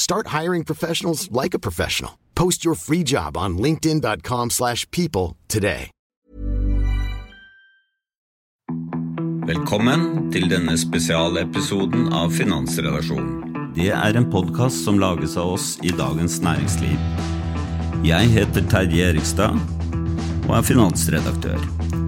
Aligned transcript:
Start 0.00 0.28
hiring 0.28 0.64
professionals 0.64 1.28
like 1.30 1.52
a 1.52 1.58
professional. 1.58 2.12
Post 2.34 2.64
your 2.64 2.74
free 2.74 3.02
job 3.02 3.36
on 3.36 3.58
linkedin.com/people 3.58 4.48
slash 4.50 4.86
people 4.90 5.36
today. 5.48 5.90
Velkommen 9.46 10.30
til 10.32 10.48
denne 10.50 10.78
spesialepisoden 10.78 12.12
av 12.12 12.32
Finansrelasjonen. 12.32 13.54
Det 13.76 13.90
er 13.92 14.16
en 14.16 14.30
podkast 14.32 14.84
som 14.84 14.98
lages 14.98 15.36
av 15.36 15.52
oss 15.58 15.78
i 15.82 15.92
Dagens 15.92 16.40
Næringsliv. 16.40 16.96
Jeg 18.04 18.32
heter 18.38 18.68
Terje 18.72 19.12
Erikstad 19.12 19.58
og 20.48 20.56
er 20.56 20.62
finansredaktør. 20.62 21.60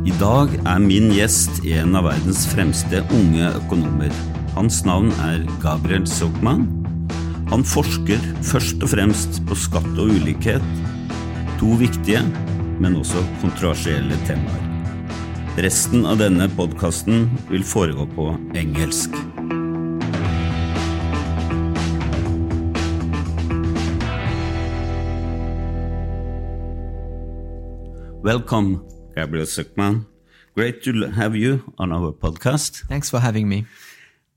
I 0.06 0.14
dag 0.20 0.54
er 0.64 0.78
min 0.78 1.12
gjest 1.12 1.60
en 1.64 1.96
av 1.96 2.08
verdens 2.08 2.46
fremste 2.54 3.04
unge 3.10 3.52
økonomer. 3.64 4.22
Hans 4.56 4.84
navn 4.88 5.12
er 5.28 5.44
Gabriel 5.60 6.06
Zuckman. 6.06 6.81
Han 7.52 7.66
forsker 7.68 8.16
først 8.48 8.80
og 8.80 8.88
fremst 8.94 9.42
på 9.44 9.52
skatt 9.60 9.98
og 10.00 10.08
ulikhet, 10.08 10.62
to 11.60 11.74
viktige, 11.76 12.22
men 12.80 12.94
også 12.96 13.20
kontroversielle 13.42 14.16
temaer. 14.24 14.62
Resten 15.60 16.06
av 16.08 16.16
denne 16.22 16.46
podkasten 16.56 17.26
vil 17.50 17.60
foregå 17.60 18.06
på 18.16 18.30
engelsk. 18.56 19.12
Welcome, 28.24 28.80
Gabriel 29.12 29.44
Zuckman. 29.46 30.06
Great 30.56 30.80
to 30.88 31.10
have 31.10 31.36
you 31.36 31.60
on 31.76 31.92
our 31.92 32.12
podcast. 32.12 32.88
Thanks 32.88 33.10
for 33.10 33.18
having 33.18 33.46
me. 33.46 33.66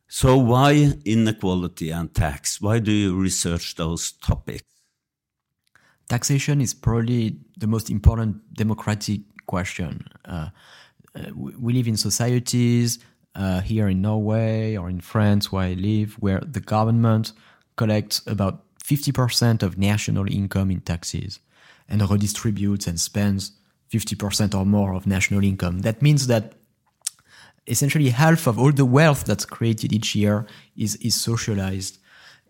So, 0.08 0.38
why 0.38 0.94
inequality 1.04 1.90
and 1.90 2.14
tax? 2.14 2.62
Why 2.62 2.80
do 2.80 2.92
you 2.92 3.20
research 3.20 3.76
those 3.76 4.12
topics? 4.12 4.64
Taxation 6.08 6.62
is 6.62 6.74
probably 6.74 7.40
the 7.58 7.66
most 7.66 7.90
important 7.90 8.54
democratic 8.54 9.22
question. 9.48 10.08
Uh, 10.24 10.50
uh, 11.16 11.32
we 11.36 11.74
live 11.74 11.88
in 11.88 11.98
societies 11.98 13.00
uh, 13.34 13.62
here 13.62 13.88
in 13.88 14.02
Norway 14.02 14.76
or 14.76 14.90
in 14.90 15.02
France, 15.02 15.52
where 15.52 15.66
I 15.66 15.74
live, 15.74 16.14
where 16.20 16.40
the 16.40 16.60
government 16.60 17.32
collects 17.76 18.22
about 18.28 18.64
50% 18.84 19.64
of 19.64 19.78
national 19.78 20.32
income 20.32 20.70
in 20.70 20.82
taxes 20.82 21.40
and 21.90 22.02
redistributes 22.02 22.88
and 22.88 23.00
spends 23.00 23.54
50% 23.92 24.54
or 24.54 24.66
more 24.66 24.94
of 24.94 25.08
national 25.08 25.44
income. 25.44 25.80
That 25.80 26.02
means 26.02 26.28
that 26.28 26.54
essentially 27.68 28.10
half 28.10 28.48
of 28.48 28.60
all 28.60 28.72
the 28.72 28.86
wealth 28.86 29.26
that's 29.26 29.46
created 29.46 29.92
each 29.94 30.16
year 30.16 30.46
is, 30.78 30.96
is 30.98 31.16
socialized. 31.16 32.00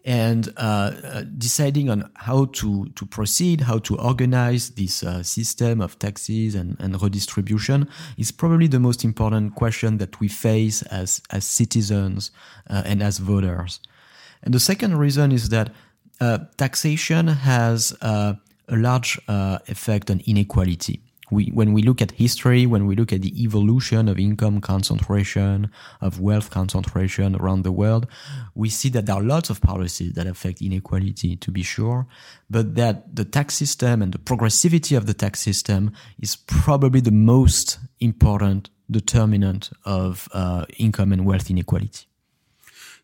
And 0.04 0.50
uh, 0.58 0.92
uh, 1.04 1.22
deciding 1.36 1.90
on 1.90 2.12
how 2.14 2.46
to, 2.46 2.90
to 2.90 3.06
proceed, 3.08 3.62
how 3.62 3.80
to 3.80 3.98
organize 3.98 4.70
this 4.72 5.02
uh, 5.02 5.24
system 5.24 5.82
of 5.82 5.98
taxes 5.98 6.54
and, 6.54 6.78
and 6.80 7.02
redistribution 7.02 7.90
is 8.16 8.32
probably 8.32 8.68
the 8.68 8.80
most 8.80 9.04
important 9.04 9.56
question 9.56 9.98
that 9.98 10.20
we 10.20 10.28
face 10.28 10.84
as, 10.84 11.22
as 11.32 11.44
citizens 11.44 12.30
uh, 12.70 12.84
and 12.86 13.02
as 13.02 13.18
voters. 13.18 13.80
And 14.44 14.54
the 14.54 14.60
second 14.60 14.98
reason 14.98 15.32
is 15.32 15.50
that 15.50 15.74
uh, 16.22 16.38
taxation 16.58 17.28
has 17.28 17.96
uh, 18.02 18.34
a 18.68 18.76
large 18.76 19.20
effect 19.28 20.12
on 20.12 20.22
inequality 20.28 21.02
we, 21.32 21.48
when 21.48 21.74
we 21.74 21.82
look 21.82 22.02
at 22.02 22.12
history, 22.12 22.66
when 22.66 22.86
we 22.86 22.96
look 22.96 23.12
at 23.12 23.22
the 23.22 23.44
evolution 23.44 24.08
of 24.08 24.20
income 24.20 24.62
concentration, 24.62 25.72
of 26.02 26.20
wealth 26.20 26.50
concentration 26.50 27.36
around 27.36 27.64
the 27.64 27.72
world, 27.72 28.08
we 28.54 28.70
see 28.70 28.90
that 28.90 29.06
there 29.06 29.16
are 29.16 29.24
lots 29.24 29.50
of 29.50 29.62
policies 29.62 30.14
that 30.14 30.28
affect 30.28 30.62
inequality, 30.62 31.36
to 31.38 31.52
be 31.52 31.64
sure, 31.64 32.06
but 32.50 32.76
that 32.76 33.16
the 33.16 33.26
tax 33.26 33.56
system 33.56 34.02
and 34.02 34.14
the 34.14 34.18
progressivity 34.18 34.96
of 34.96 35.06
the 35.06 35.14
tax 35.14 35.40
system 35.40 35.92
is 36.20 36.36
probably 36.36 37.02
the 37.02 37.12
most 37.12 37.80
important 38.00 38.70
determinant 38.90 39.72
of 39.84 40.30
uh, 40.34 40.66
income 40.78 41.12
and 41.12 41.26
wealth 41.26 41.50
inequality. 41.50 42.06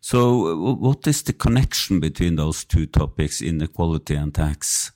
So, 0.00 0.74
what 0.74 1.06
is 1.06 1.22
the 1.22 1.32
connection 1.32 2.00
between 2.00 2.34
those 2.34 2.64
two 2.64 2.86
topics, 2.86 3.40
inequality 3.40 4.16
and 4.16 4.34
tax? 4.34 4.90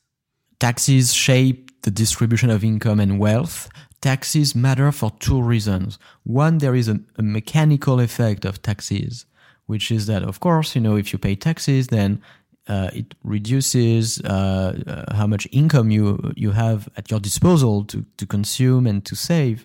Taxes 0.58 1.14
shape 1.14 1.65
the 1.86 1.92
distribution 1.92 2.50
of 2.50 2.64
income 2.64 2.98
and 2.98 3.20
wealth, 3.20 3.68
taxes 4.00 4.56
matter 4.56 4.90
for 4.90 5.12
two 5.20 5.40
reasons. 5.40 6.00
One, 6.24 6.58
there 6.58 6.74
is 6.74 6.88
a, 6.88 6.98
a, 7.16 7.22
mechanical 7.22 8.00
effect 8.00 8.44
of 8.44 8.60
taxes, 8.60 9.24
which 9.66 9.92
is 9.92 10.06
that, 10.08 10.24
of 10.24 10.40
course, 10.40 10.74
you 10.74 10.80
know, 10.80 10.96
if 10.96 11.12
you 11.12 11.18
pay 11.20 11.36
taxes, 11.36 11.86
then 11.86 12.20
uh, 12.66 12.90
it 12.92 13.14
reduces 13.22 14.20
uh, 14.22 14.76
uh, 14.84 15.14
how 15.14 15.28
much 15.28 15.46
income 15.52 15.92
you 15.92 16.32
you 16.34 16.50
have 16.50 16.88
at 16.96 17.08
your 17.12 17.20
disposal 17.20 17.84
to 17.84 18.04
to 18.16 18.26
consume 18.26 18.84
and 18.90 19.04
to 19.04 19.14
save. 19.14 19.58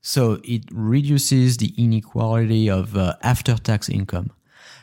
So 0.00 0.40
it 0.42 0.64
reduces 0.72 1.56
the 1.58 1.72
inequality 1.76 2.68
of 2.68 2.96
uh, 2.96 3.14
after-tax 3.22 3.88
income. 3.88 4.30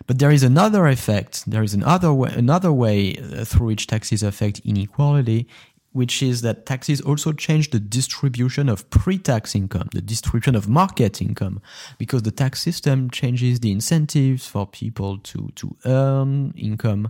But 0.08 0.20
there 0.20 0.32
is 0.32 0.44
another 0.44 0.88
effect. 0.88 1.50
There 1.50 1.64
is 1.64 1.74
another 1.74 2.12
way, 2.14 2.32
another 2.36 2.72
way 2.72 3.18
uh, 3.18 3.46
through 3.46 3.68
which 3.68 3.88
taxes 3.88 4.24
affect 4.24 4.62
inequality 4.66 5.48
which 5.94 6.22
is 6.22 6.42
that 6.42 6.66
taxes 6.66 7.00
also 7.02 7.32
change 7.32 7.70
the 7.70 7.80
distribution 7.80 8.68
of 8.68 8.90
pre-tax 8.90 9.56
income, 9.56 9.88
the 9.94 10.02
distribution 10.02 10.56
of 10.56 10.68
market 10.68 11.22
income, 11.22 11.62
because 11.98 12.24
the 12.24 12.32
tax 12.32 12.62
system 12.62 13.10
changes 13.10 13.60
the 13.62 13.72
incentives 13.72 14.46
for 14.46 14.68
people 14.68 15.18
to 15.20 15.50
to 15.56 15.76
earn 15.86 16.54
income, 16.58 17.10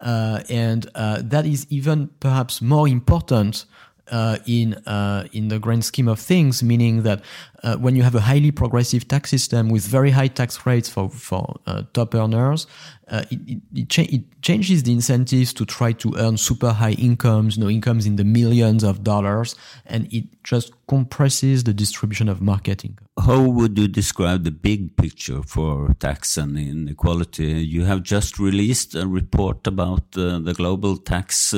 uh, 0.00 0.40
and 0.50 0.90
uh, 0.94 1.22
that 1.24 1.46
is 1.46 1.66
even 1.70 2.08
perhaps 2.20 2.60
more 2.60 2.86
important 2.88 3.64
uh, 4.10 4.38
in 4.46 4.74
uh, 4.86 5.26
in 5.32 5.48
the 5.48 5.58
grand 5.58 5.84
scheme 5.84 6.08
of 6.08 6.20
things, 6.20 6.62
meaning 6.62 7.02
that 7.02 7.22
uh, 7.62 7.76
when 7.76 7.96
you 7.96 8.02
have 8.02 8.14
a 8.14 8.20
highly 8.20 8.50
progressive 8.50 9.08
tax 9.08 9.30
system 9.30 9.70
with 9.70 9.84
very 9.86 10.10
high 10.10 10.28
tax 10.28 10.66
rates 10.66 10.88
for 10.88 11.08
for 11.08 11.60
uh, 11.66 11.82
top 11.92 12.14
earners, 12.14 12.66
uh, 13.08 13.24
it 13.30 13.40
it, 13.46 13.58
it, 13.74 13.88
cha 13.88 14.02
it, 14.02 14.42
changes 14.42 14.82
the 14.82 14.92
incentives 14.92 15.54
to 15.54 15.64
try 15.64 15.92
to 15.92 16.14
earn 16.16 16.36
super 16.36 16.70
high 16.70 16.92
incomes, 16.92 17.56
you 17.56 17.62
know, 17.62 17.70
incomes 17.70 18.04
in 18.06 18.16
the 18.16 18.24
millions 18.24 18.84
of 18.84 19.02
dollars, 19.02 19.56
and 19.86 20.12
it 20.12 20.24
just 20.42 20.72
compresses 20.86 21.64
the 21.64 21.72
distribution 21.72 22.28
of 22.28 22.42
market 22.42 22.84
income. 22.84 23.08
How 23.18 23.40
would 23.40 23.78
you 23.78 23.88
describe 23.88 24.44
the 24.44 24.50
big 24.50 24.96
picture 24.96 25.42
for 25.42 25.94
tax 25.98 26.36
and 26.36 26.58
inequality? 26.58 27.64
You 27.64 27.84
have 27.84 28.02
just 28.02 28.38
released 28.38 28.94
a 28.94 29.06
report 29.06 29.66
about 29.66 30.02
uh, 30.16 30.40
the 30.40 30.52
global 30.52 30.96
tax 30.98 31.54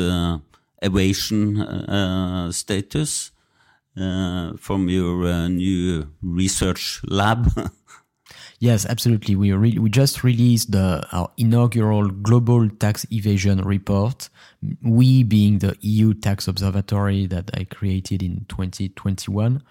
evasion 0.82 1.60
uh, 1.60 2.52
status 2.52 3.30
uh, 3.96 4.52
from 4.58 4.88
your 4.88 5.26
uh, 5.26 5.48
new 5.48 6.08
research 6.22 7.00
lab? 7.06 7.48
Yes, 8.58 8.86
absolutely. 8.86 9.36
We 9.36 9.52
re- 9.52 9.78
we 9.78 9.90
just 9.90 10.24
released 10.24 10.74
our 10.74 11.30
inaugural 11.36 12.08
global 12.08 12.68
tax 12.68 13.06
evasion 13.12 13.60
report. 13.60 14.30
We 14.82 15.22
being 15.22 15.58
the 15.58 15.76
EU 15.80 16.14
tax 16.14 16.48
observatory 16.48 17.26
that 17.26 17.50
I 17.54 17.64
created 17.64 18.22
in 18.22 18.46
2021. 18.48 19.62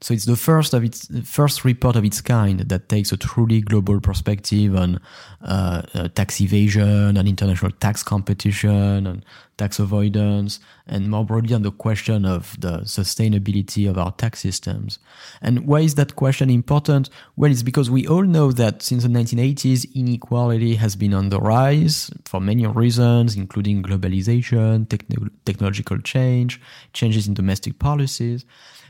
So 0.00 0.12
it's 0.12 0.26
the 0.26 0.36
first 0.36 0.74
of 0.74 0.84
its 0.84 1.08
first 1.24 1.64
report 1.64 1.96
of 1.96 2.04
its 2.04 2.20
kind 2.20 2.60
that 2.60 2.90
takes 2.90 3.10
a 3.10 3.16
truly 3.16 3.62
global 3.62 4.00
perspective 4.00 4.76
on 4.76 5.00
uh, 5.42 5.82
uh, 5.94 6.08
tax 6.08 6.42
evasion, 6.42 7.16
and 7.16 7.26
international 7.26 7.70
tax 7.80 8.02
competition, 8.02 9.06
and 9.06 9.24
tax 9.56 9.78
avoidance, 9.78 10.60
and 10.86 11.10
more 11.10 11.24
broadly 11.24 11.54
on 11.54 11.62
the 11.62 11.70
question 11.70 12.26
of 12.26 12.54
the 12.60 12.80
sustainability 12.80 13.88
of 13.88 13.96
our 13.96 14.12
tax 14.12 14.40
systems. 14.40 14.98
And 15.40 15.66
why 15.66 15.80
is 15.80 15.94
that 15.94 16.16
question 16.16 16.50
important? 16.50 17.08
Well, 17.36 17.50
it's 17.50 17.62
because 17.62 17.90
we 17.90 18.06
all 18.06 18.24
know 18.24 18.52
that 18.52 18.82
since 18.82 19.04
the 19.04 19.08
1980s, 19.08 19.94
inequality 19.94 20.74
has 20.74 20.96
been 20.96 21.14
on 21.14 21.30
the 21.30 21.40
rise 21.40 22.10
for 22.26 22.40
many 22.40 22.66
reasons, 22.66 23.36
including 23.36 23.82
globalization, 23.82 24.43
techn- 24.52 25.30
technological 25.44 25.98
change, 25.98 26.60
changes 26.92 27.26
in 27.26 27.34
domestic 27.34 27.78
policies. 27.78 28.44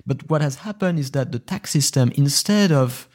But 0.07 0.29
what 0.29 0.43
has 0.43 0.57
happened 0.57 0.99
is 0.99 1.13
that 1.13 1.33
the 1.33 1.39
tax 1.39 1.71
system, 1.71 2.13
instead 2.15 2.73
of 2.73 3.09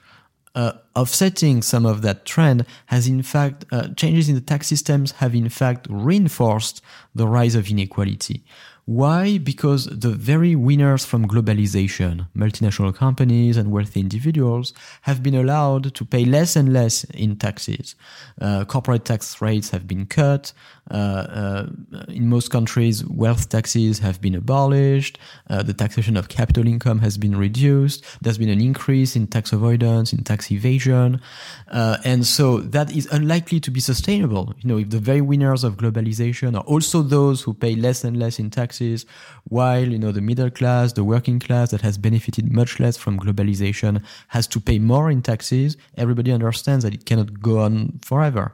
uh, 0.56 0.74
offsetting 0.96 1.62
some 1.62 1.86
of 1.86 2.02
that 2.02 2.26
trend 2.26 2.66
has 2.88 3.08
in 3.08 3.22
fact, 3.22 3.66
uh, 3.72 3.90
changes 3.96 4.30
in 4.30 4.36
the 4.36 4.42
tax 4.42 4.68
systems 4.68 5.12
have 5.14 5.36
in 5.36 5.50
fact 5.50 5.88
reinforced 5.90 6.82
the 7.14 7.28
rise 7.28 7.56
of 7.56 7.70
inequality. 7.70 8.44
Why? 8.90 9.38
Because 9.38 9.86
the 9.86 10.10
very 10.10 10.56
winners 10.56 11.06
from 11.06 11.28
globalization, 11.28 12.26
multinational 12.36 12.96
companies 12.96 13.56
and 13.56 13.72
wealthy 13.72 14.00
individuals, 14.00 14.74
have 15.04 15.22
been 15.22 15.36
allowed 15.36 15.94
to 15.94 16.04
pay 16.04 16.26
less 16.26 16.56
and 16.56 16.74
less 16.74 17.04
in 17.04 17.36
taxes. 17.36 17.94
Uh, 18.42 18.66
corporate 18.66 19.06
tax 19.06 19.44
rates 19.44 19.70
have 19.70 19.88
been 19.88 20.08
cut. 20.08 20.54
Uh, 20.90 20.96
uh, 20.96 21.66
in 22.08 22.28
most 22.28 22.50
countries, 22.50 23.06
wealth 23.06 23.50
taxes 23.50 24.00
have 24.00 24.20
been 24.22 24.34
abolished. 24.34 25.20
Uh, 25.52 25.62
the 25.62 25.76
taxation 25.76 26.18
of 26.18 26.28
capital 26.28 26.66
income 26.66 26.98
has 26.98 27.16
been 27.16 27.36
reduced. 27.36 28.04
There's 28.24 28.40
been 28.40 28.50
an 28.50 28.60
increase 28.60 29.16
in 29.16 29.28
tax 29.28 29.54
avoidance, 29.54 30.14
in 30.14 30.24
tax 30.24 30.50
evasion. 30.52 31.22
Uh, 31.68 31.98
and 32.04 32.26
so 32.26 32.58
that 32.62 32.92
is 32.96 33.06
unlikely 33.12 33.60
to 33.60 33.70
be 33.70 33.82
sustainable. 33.82 34.56
You 34.62 34.68
know, 34.68 34.78
if 34.80 34.90
the 34.90 34.98
very 34.98 35.22
winners 35.22 35.64
of 35.64 35.78
globalization 35.78 36.58
are 36.58 36.64
also 36.64 37.04
those 37.04 37.44
who 37.44 37.54
pay 37.54 37.76
less 37.76 38.04
and 38.04 38.18
less 38.18 38.40
in 38.40 38.50
taxes, 38.50 38.79
taxes, 38.80 39.06
while 39.46 39.88
you 39.88 40.00
know 40.00 40.12
the 40.12 40.22
middle 40.22 40.50
class, 40.50 40.94
the 40.94 41.04
working 41.04 41.40
class 41.40 41.72
that 41.72 41.82
has 41.82 41.98
benefited 41.98 42.52
much 42.52 42.80
less 42.80 42.98
from 42.98 43.20
globalization 43.20 44.02
has 44.30 44.48
to 44.48 44.60
pay 44.60 44.80
more 44.80 45.12
in 45.12 45.22
taxes. 45.22 45.78
Everybody 45.98 46.32
understands 46.32 46.84
that 46.84 46.94
it 46.94 47.06
cannot 47.06 47.42
go 47.42 47.60
on 47.60 48.00
forever, 48.04 48.54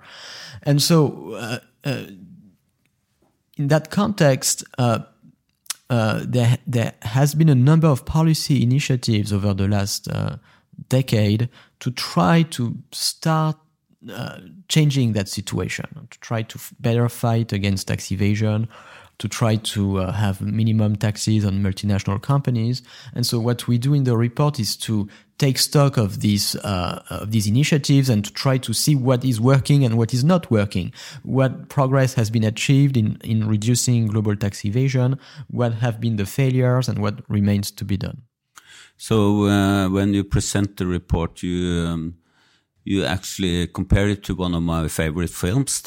and 0.63 0.81
so 0.81 1.33
uh, 1.33 1.59
uh, 1.83 2.05
in 3.57 3.67
that 3.67 3.89
context. 3.89 4.63
Uh, 4.77 4.99
uh 5.87 6.25
there, 6.27 6.57
there 6.65 6.93
has 7.03 7.35
been 7.35 7.47
a 7.47 7.53
number 7.53 7.87
of 7.87 8.05
policy 8.05 8.63
initiatives 8.63 9.31
over 9.31 9.53
the 9.53 9.67
last 9.67 10.07
uh, 10.07 10.37
decade 10.89 11.47
to 11.79 11.91
try 11.91 12.41
to 12.41 12.75
start 12.91 13.55
uh, 14.11 14.39
changing 14.67 15.13
that 15.13 15.27
situation, 15.27 15.85
to 16.09 16.19
try 16.19 16.41
to 16.41 16.59
better 16.79 17.07
fight 17.09 17.53
against 17.53 17.87
tax 17.87 18.11
evasion, 18.11 18.67
to 19.17 19.27
try 19.27 19.55
to 19.55 19.99
uh, 19.99 20.11
have 20.11 20.41
minimum 20.41 20.95
taxes 20.95 21.45
on 21.45 21.63
multinational 21.63 22.21
companies. 22.21 22.81
And 23.13 23.25
so 23.25 23.39
what 23.39 23.67
we 23.67 23.77
do 23.77 23.93
in 23.93 24.03
the 24.03 24.17
report 24.17 24.59
is 24.59 24.75
to 24.77 25.07
take 25.37 25.57
stock 25.57 25.97
of 25.97 26.21
these 26.21 26.55
uh, 26.57 27.03
of 27.09 27.31
these 27.31 27.47
initiatives 27.47 28.09
and 28.09 28.23
to 28.23 28.33
try 28.33 28.57
to 28.57 28.73
see 28.73 28.95
what 28.95 29.23
is 29.25 29.39
working 29.39 29.83
and 29.83 29.97
what 29.97 30.13
is 30.13 30.23
not 30.23 30.49
working, 30.49 30.93
what 31.23 31.69
progress 31.69 32.13
has 32.15 32.29
been 32.29 32.43
achieved 32.43 32.97
in 32.97 33.17
in 33.23 33.47
reducing 33.47 34.07
global 34.07 34.35
tax 34.35 34.65
evasion, 34.65 35.17
what 35.47 35.73
have 35.73 35.99
been 35.99 36.15
the 36.15 36.25
failures, 36.25 36.89
and 36.89 36.99
what 36.99 37.21
remains 37.29 37.71
to 37.71 37.85
be 37.85 37.97
done. 37.97 38.21
So 38.97 39.45
uh, 39.45 39.89
when 39.89 40.13
you 40.13 40.23
present 40.23 40.77
the 40.77 40.85
report, 40.85 41.43
you 41.43 41.87
um, 41.87 42.15
you 42.85 43.03
actually 43.03 43.67
compare 43.67 44.07
it 44.07 44.23
to 44.23 44.35
one 44.35 44.53
of 44.53 44.63
my 44.63 44.87
favorite 44.87 45.31
films, 45.31 45.83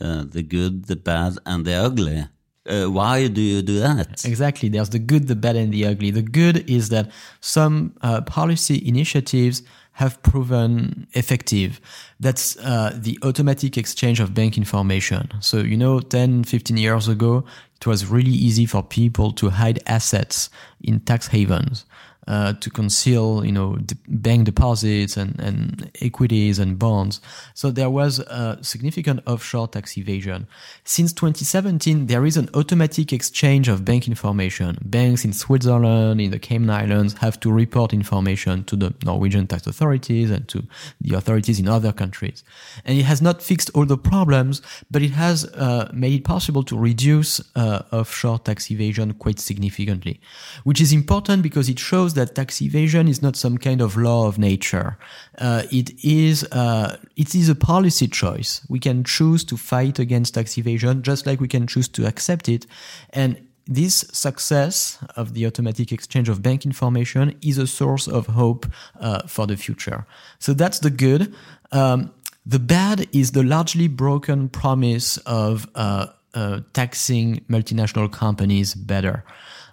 uh, 0.00 0.24
The 0.24 0.42
Good, 0.42 0.86
the 0.86 0.96
Bad, 0.96 1.38
and 1.44 1.64
the 1.64 1.74
Ugly. 1.74 2.26
Uh, 2.68 2.86
why 2.86 3.28
do 3.28 3.40
you 3.40 3.62
do 3.62 3.78
that? 3.80 4.24
Exactly. 4.24 4.68
There's 4.68 4.90
the 4.90 4.98
good, 4.98 5.26
the 5.26 5.36
bad, 5.36 5.56
and 5.56 5.72
the 5.72 5.86
ugly. 5.86 6.10
The 6.10 6.22
good 6.22 6.68
is 6.70 6.90
that 6.90 7.10
some 7.40 7.94
uh, 8.02 8.20
policy 8.22 8.86
initiatives 8.86 9.62
have 9.92 10.22
proven 10.22 11.08
effective. 11.14 11.80
That's 12.20 12.56
uh, 12.58 12.92
the 12.94 13.18
automatic 13.24 13.76
exchange 13.76 14.20
of 14.20 14.32
bank 14.32 14.56
information. 14.56 15.28
So, 15.40 15.58
you 15.58 15.76
know, 15.76 15.98
10, 15.98 16.44
15 16.44 16.76
years 16.76 17.08
ago, 17.08 17.44
it 17.80 17.86
was 17.86 18.06
really 18.06 18.30
easy 18.30 18.64
for 18.64 18.82
people 18.82 19.32
to 19.32 19.50
hide 19.50 19.80
assets 19.86 20.50
in 20.82 21.00
tax 21.00 21.28
havens 21.28 21.84
uh, 22.28 22.52
to 22.52 22.68
conceal, 22.68 23.42
you 23.44 23.50
know, 23.50 23.78
bank 24.06 24.44
deposits 24.44 25.16
and, 25.16 25.40
and 25.40 25.90
equities 26.02 26.58
and 26.58 26.78
bonds. 26.78 27.20
So 27.54 27.70
there 27.70 27.88
was 27.88 28.18
a 28.18 28.58
significant 28.60 29.20
offshore 29.26 29.68
tax 29.68 29.96
evasion. 29.96 30.46
Since 30.84 31.14
2017, 31.14 32.06
there 32.06 32.26
is 32.26 32.36
an 32.36 32.50
automatic 32.52 33.14
exchange 33.14 33.66
of 33.68 33.84
bank 33.84 34.06
information. 34.06 34.76
Banks 34.84 35.24
in 35.24 35.32
Switzerland, 35.32 36.20
in 36.20 36.30
the 36.30 36.38
Cayman 36.38 36.68
Islands, 36.68 37.14
have 37.14 37.40
to 37.40 37.50
report 37.50 37.94
information 37.94 38.62
to 38.64 38.76
the 38.76 38.92
Norwegian 39.04 39.46
tax 39.46 39.66
authorities 39.66 40.30
and 40.30 40.46
to 40.48 40.64
the 41.00 41.16
authorities 41.16 41.58
in 41.58 41.66
other 41.66 41.92
countries. 41.92 42.44
And 42.84 42.98
it 42.98 43.04
has 43.04 43.22
not 43.22 43.42
fixed 43.42 43.70
all 43.74 43.86
the 43.86 43.96
problems, 43.96 44.60
but 44.90 45.00
it 45.00 45.12
has 45.12 45.46
uh, 45.54 45.90
made 45.94 46.12
it 46.12 46.24
possible 46.24 46.62
to 46.64 46.78
reduce 46.78 47.40
uh, 47.56 47.84
offshore 47.90 48.40
tax 48.40 48.70
evasion 48.70 49.14
quite 49.14 49.38
significantly, 49.38 50.20
which 50.64 50.80
is 50.82 50.92
important 50.92 51.42
because 51.42 51.70
it 51.70 51.78
shows 51.78 52.17
that 52.18 52.34
tax 52.34 52.60
evasion 52.60 53.08
is 53.08 53.22
not 53.22 53.36
some 53.36 53.56
kind 53.58 53.80
of 53.80 53.96
law 53.96 54.26
of 54.26 54.38
nature. 54.38 54.98
Uh, 55.38 55.62
it 55.70 55.88
is 56.04 56.44
uh, 56.52 56.96
it 57.16 57.34
is 57.34 57.48
a 57.48 57.54
policy 57.54 58.08
choice. 58.08 58.60
We 58.68 58.78
can 58.78 59.04
choose 59.04 59.44
to 59.44 59.56
fight 59.56 59.98
against 59.98 60.34
tax 60.34 60.58
evasion, 60.58 61.02
just 61.02 61.26
like 61.26 61.40
we 61.40 61.48
can 61.48 61.66
choose 61.66 61.88
to 61.88 62.06
accept 62.06 62.48
it. 62.48 62.66
And 63.10 63.36
this 63.66 64.06
success 64.12 64.98
of 65.16 65.34
the 65.34 65.46
automatic 65.46 65.92
exchange 65.92 66.28
of 66.28 66.42
bank 66.42 66.64
information 66.64 67.36
is 67.42 67.58
a 67.58 67.66
source 67.66 68.08
of 68.08 68.26
hope 68.26 68.66
uh, 69.00 69.26
for 69.26 69.46
the 69.46 69.56
future. 69.56 70.06
So 70.38 70.54
that's 70.54 70.78
the 70.80 70.90
good. 70.90 71.34
Um, 71.70 72.12
the 72.46 72.58
bad 72.58 73.06
is 73.12 73.32
the 73.32 73.42
largely 73.42 73.88
broken 73.88 74.48
promise 74.48 75.18
of 75.18 75.68
uh, 75.74 76.06
uh, 76.34 76.60
taxing 76.72 77.44
multinational 77.48 78.10
companies 78.10 78.74
better. 78.74 79.22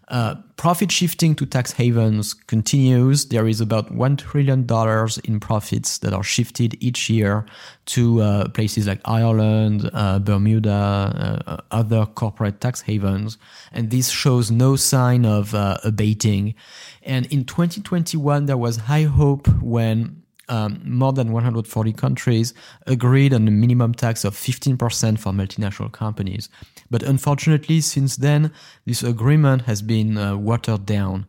Uh, 0.07 0.36
profit 0.56 0.92
shifting 0.92 1.34
to 1.36 1.46
tax 1.46 1.72
havens 1.72 2.34
continues. 2.34 3.25
There 3.25 3.48
is 3.48 3.60
about 3.60 3.92
$1 3.92 4.18
trillion 4.18 4.68
in 5.24 5.40
profits 5.40 5.98
that 6.00 6.13
are 6.13 6.24
shifted 6.24 6.78
each 6.80 7.10
year 7.10 7.46
to 7.86 8.22
uh, 8.22 8.50
places 8.50 8.86
like 8.86 9.02
Ireland, 9.06 9.90
uh, 9.94 10.19
Bermuda, 10.19 11.44
uh, 11.48 11.57
other 11.72 12.06
corporate 12.06 12.62
tax 12.62 12.81
havens. 12.81 13.38
And 13.72 13.90
this 13.90 14.10
shows 14.10 14.52
no 14.52 14.75
sign 14.75 15.25
of 15.25 15.56
uh, 15.56 15.78
abating. 15.84 16.54
And 17.01 17.25
in 17.28 17.46
2021, 17.46 18.46
there 18.46 18.58
was 18.58 18.78
high 18.78 19.04
hope 19.04 19.48
when 19.62 20.22
um, 20.50 20.81
more 20.86 21.13
than 21.13 21.31
140 21.31 21.94
countries 21.94 22.53
agreed 22.86 23.33
on 23.33 23.47
a 23.47 23.51
minimum 23.51 23.94
tax 23.94 24.24
of 24.24 24.36
15% 24.36 25.19
for 25.19 25.31
multinational 25.31 25.92
companies. 25.92 26.50
But 26.89 27.03
unfortunately, 27.03 27.81
since 27.81 28.18
then, 28.18 28.51
this 28.86 29.03
agreement 29.03 29.63
has 29.63 29.81
been 29.81 30.18
uh, 30.18 30.38
watered 30.38 30.86
down. 30.86 31.27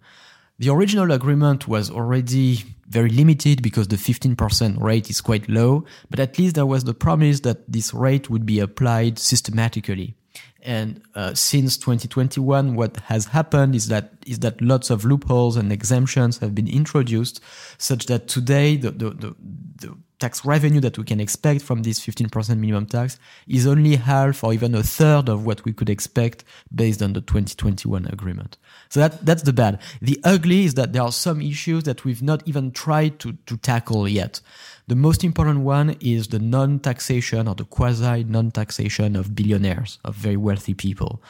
The 0.59 0.71
original 0.71 1.13
agreement 1.13 1.69
was 1.69 1.91
already 1.91 2.65
very 2.89 3.11
limited 3.11 3.63
because 3.63 3.89
the 3.89 3.97
15% 3.97 4.81
rate 4.81 5.11
is 5.11 5.21
quite 5.21 5.49
low, 5.49 5.85
but 6.09 6.21
at 6.21 6.39
least 6.39 6.55
there 6.55 6.67
was 6.67 6.85
the 6.85 6.95
promise 6.95 7.41
that 7.41 7.71
this 7.71 7.93
rate 7.93 8.31
would 8.31 8.47
be 8.47 8.61
applied 8.61 9.19
systematically. 9.19 10.15
And 10.63 11.03
uh, 11.15 11.35
since 11.35 11.77
2021, 11.77 12.75
what 12.75 12.97
has 13.07 13.27
happened 13.27 13.75
is 13.77 13.87
that 13.89 14.15
is 14.27 14.41
that 14.41 14.61
lots 14.61 14.91
of 14.91 15.05
loopholes 15.05 15.57
and 15.57 15.71
exemptions 15.73 16.39
have 16.39 16.55
been 16.55 16.67
introduced, 16.67 17.41
such 17.79 18.07
that 18.07 18.27
today 18.27 18.77
the, 18.77 18.91
the, 18.91 19.11
the, 19.11 19.37
the 19.77 19.97
tax 20.19 20.45
revenue 20.45 20.81
that 20.81 20.97
we 20.97 21.05
can 21.05 21.21
expect 21.21 21.63
from 21.63 21.83
this 21.83 22.01
15% 22.01 22.59
minimum 22.59 22.87
tax 22.87 23.19
is 23.47 23.67
only 23.67 23.97
half 23.97 24.43
or 24.43 24.53
even 24.53 24.75
a 24.75 24.83
third 24.83 25.29
of 25.29 25.45
what 25.45 25.65
we 25.65 25.73
could 25.73 25.91
expect 25.91 26.45
based 26.75 27.03
on 27.03 27.13
the 27.13 27.21
2021 27.21 28.07
agreement. 28.07 28.57
So 28.89 29.01
that, 29.01 29.25
that's 29.27 29.43
the 29.43 29.53
bad. 29.53 29.81
The 30.01 30.19
ugly 30.25 30.65
is 30.65 30.75
that 30.75 30.93
there 30.93 31.03
are 31.03 31.13
some 31.13 31.41
issues 31.41 31.85
that 31.85 32.05
we've 32.05 32.23
not 32.23 32.43
even 32.47 32.71
tried 32.73 33.19
to, 33.21 33.33
to 33.47 33.57
tackle 33.59 34.09
yet. 34.09 34.41
The 34.89 34.95
most 34.95 35.25
important 35.25 35.61
one 35.61 35.97
is 36.01 36.29
the 36.29 36.39
non-taxation 36.39 37.49
or 37.49 37.57
the 37.57 37.65
quasi 37.65 38.23
non-taxation 38.23 39.17
of 39.17 39.35
billionaires, 39.35 39.99
of 40.05 40.15
very 40.15 40.37
wealthy 40.37 40.75
people. 40.75 41.21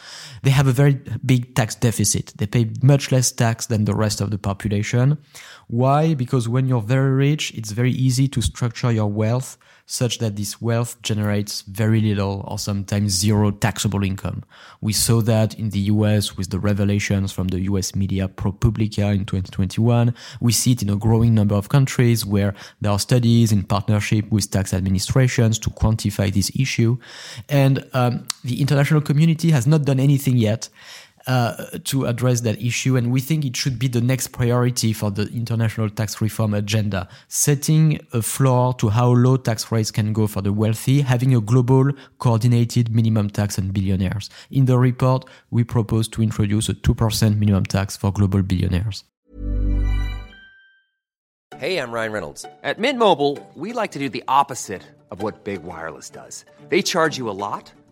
They 0.43 0.51
have 0.51 0.67
a 0.67 0.73
very 0.73 1.01
big 1.25 1.55
tax 1.55 1.75
deficit. 1.75 2.35
They 2.37 2.47
pay 2.47 2.71
much 2.83 3.11
less 3.11 3.33
tax 3.33 3.67
than 3.67 3.87
the 3.87 3.95
rest 3.95 4.21
of 4.21 4.31
the 4.31 4.37
population. 4.37 5.17
Why? 5.69 6.15
Because 6.15 6.49
when 6.49 6.69
you're 6.69 6.81
very 6.81 7.11
rich, 7.11 7.53
it's 7.55 7.73
very 7.73 7.91
easy 7.93 8.29
to 8.29 8.41
structure 8.41 8.93
your 8.93 9.11
wealth 9.11 9.59
such 9.87 10.19
that 10.19 10.35
this 10.35 10.61
wealth 10.61 11.01
generates 11.03 11.63
very 11.63 12.01
little 12.01 12.45
or 12.49 12.59
sometimes 12.59 13.13
zero 13.13 13.53
taxable 13.53 14.03
income. 14.03 14.43
We 14.81 14.93
saw 14.93 15.21
that 15.23 15.55
in 15.59 15.71
the 15.71 15.79
US 15.79 16.37
with 16.37 16.51
the 16.51 16.59
revelations 16.59 17.33
from 17.33 17.49
the 17.49 17.61
US 17.61 17.95
media 17.95 18.27
ProPublica 18.27 19.15
in 19.15 19.25
2021. 19.25 20.13
We 20.41 20.53
see 20.53 20.73
it 20.73 20.83
in 20.83 20.91
a 20.91 20.97
growing 20.97 21.35
number 21.35 21.55
of 21.55 21.69
countries 21.69 22.27
where 22.27 22.55
there 22.81 22.91
are 22.91 22.99
studies 22.99 23.53
in 23.53 23.63
partnership 23.63 24.31
with 24.31 24.51
tax 24.51 24.75
administrations 24.75 25.59
to 25.61 25.71
quantify 25.71 26.33
this 26.33 26.51
issue. 26.59 26.99
And 27.49 27.89
um, 27.93 28.27
the 28.43 28.61
international 28.61 29.01
community 29.03 29.51
has 29.51 29.69
not 29.69 29.85
done 29.85 30.01
anything 30.01 30.37
yet 30.37 30.69
uh, 31.27 31.67
to 31.85 32.07
address 32.07 32.41
that 32.43 32.61
issue. 32.61 32.97
And 32.97 33.11
we 33.11 33.21
think 33.21 33.45
it 33.45 33.57
should 33.57 33.79
be 33.79 33.89
the 33.89 34.01
next 34.01 34.29
priority 34.29 34.93
for 34.93 35.11
the 35.11 35.29
international 35.29 35.91
tax 35.91 36.21
reform 36.21 36.55
agenda, 36.55 37.09
setting 37.29 38.01
a 38.13 38.23
floor 38.23 38.75
to 38.75 38.89
how 38.89 39.09
low 39.09 39.37
tax 39.37 39.71
rates 39.73 39.91
can 39.91 40.13
go 40.13 40.27
for 40.27 40.43
the 40.43 40.53
wealthy, 40.53 41.01
having 41.03 41.35
a 41.35 41.41
global 41.41 41.93
coordinated 42.19 42.95
minimum 42.95 43.31
tax 43.31 43.59
on 43.59 43.71
billionaires. 43.71 44.31
In 44.51 44.67
the 44.67 44.79
report, 44.79 45.29
we 45.51 45.65
propose 45.65 46.09
to 46.09 46.23
introduce 46.23 46.69
a 46.69 46.75
2% 46.75 47.39
minimum 47.39 47.65
tax 47.65 47.97
for 47.97 48.13
global 48.13 48.43
billionaires. 48.43 49.05
Hey, 51.59 51.79
I'm 51.79 51.91
Ryan 51.91 52.13
Reynolds. 52.13 52.45
At 52.63 52.79
Mint 52.79 52.99
Mobile, 52.99 53.39
we 53.55 53.73
like 53.73 53.93
to 53.93 53.99
do 53.99 54.11
the 54.11 54.23
opposite 54.29 54.83
of 55.11 55.23
what 55.23 55.45
Big 55.45 55.63
Wireless 55.63 56.11
does. 56.11 56.45
They 56.69 56.83
charge 56.83 57.17
you 57.17 57.31
a 57.31 57.39
lot, 57.39 57.73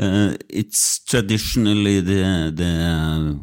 Uh, 0.00 0.34
it's 0.48 1.00
traditionally 1.00 2.00
the, 2.00 2.50
the 2.54 3.38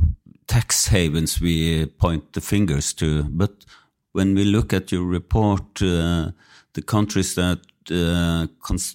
tax 0.47 0.87
havens 0.87 1.39
we 1.39 1.85
point 1.85 2.33
the 2.33 2.41
fingers 2.41 2.93
to, 2.93 3.23
but 3.25 3.63
when 4.13 4.33
we 4.33 4.43
look 4.43 4.73
at 4.73 4.91
your 4.91 5.03
report, 5.03 5.81
uh, 5.83 6.31
the 6.73 6.81
countries 6.81 7.35
that 7.35 7.59
uh, 7.91 8.47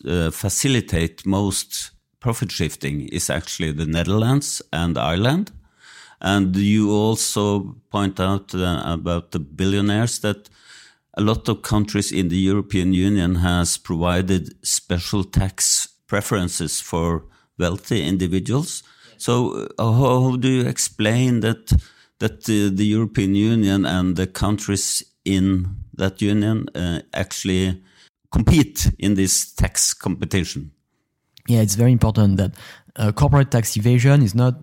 uh, 0.09 0.31
facilitate 0.33 1.25
most 1.25 1.93
profit 2.19 2.51
shifting 2.51 3.09
is 3.11 3.31
actually 3.31 3.71
the 3.71 3.87
Netherlands 3.87 4.61
and 4.73 4.99
Ireland. 4.99 5.53
And 6.21 6.57
you 6.57 6.91
also 6.91 7.77
point 7.91 8.19
out 8.19 8.53
uh, 8.57 8.83
about 8.85 9.31
the 9.31 9.39
billionaires 9.39 10.19
that 10.21 10.51
a 11.15 11.21
lot 11.21 11.49
of 11.49 11.63
countries 11.63 12.11
in 12.11 12.29
the 12.29 12.37
European 12.37 12.93
Union 12.93 13.37
has 13.37 13.79
provided 13.79 14.55
special 14.67 15.23
tax 15.23 15.89
preferences 16.09 16.81
for 16.81 17.25
wealthy 17.59 18.07
individuals. 18.07 18.83
So 19.17 19.69
uh, 19.79 19.93
how, 19.93 20.37
do 20.37 20.49
you 20.49 20.67
explain 20.67 21.41
that 21.41 21.73
that 22.19 22.49
uh, 22.49 22.71
the 22.75 22.87
European 22.87 23.35
Union 23.35 23.85
and 23.85 24.17
the 24.17 24.27
countries 24.27 25.03
in 25.25 25.77
that 25.95 26.23
union 26.23 26.67
uh, 26.75 27.01
actually 27.13 27.83
compete 28.31 28.91
in 28.99 29.15
this 29.15 29.53
tax 29.53 29.95
competition? 29.95 30.73
Yeah, 31.49 31.61
it's 31.61 31.75
very 31.75 31.93
important 31.93 32.37
that 32.37 32.55
uh, 32.97 33.13
corporate 33.13 33.51
tax 33.51 33.77
evasion 33.77 34.23
is 34.23 34.35
not 34.35 34.55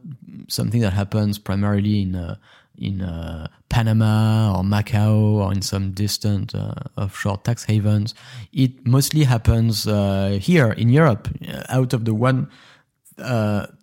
something 0.48 0.81
that 0.81 0.93
happens 0.93 1.38
primarily 1.38 2.01
in 2.01 2.15
uh, 2.15 2.36
in 2.77 3.01
uh, 3.01 3.48
Panama 3.67 4.58
or 4.58 4.63
Macau 4.63 5.43
or 5.43 5.51
in 5.51 5.62
some 5.62 5.91
distant 5.91 6.55
uh, 6.55 6.74
offshore 6.98 7.38
tax 7.38 7.65
havens. 7.65 8.15
It 8.53 8.88
mostly 8.88 9.25
happens 9.25 9.86
uh, 9.86 10.39
here 10.41 10.72
in 10.72 10.89
Europe. 10.89 11.27
Out 11.67 11.93
of 11.93 12.05
the 12.05 12.13
one 12.13 12.50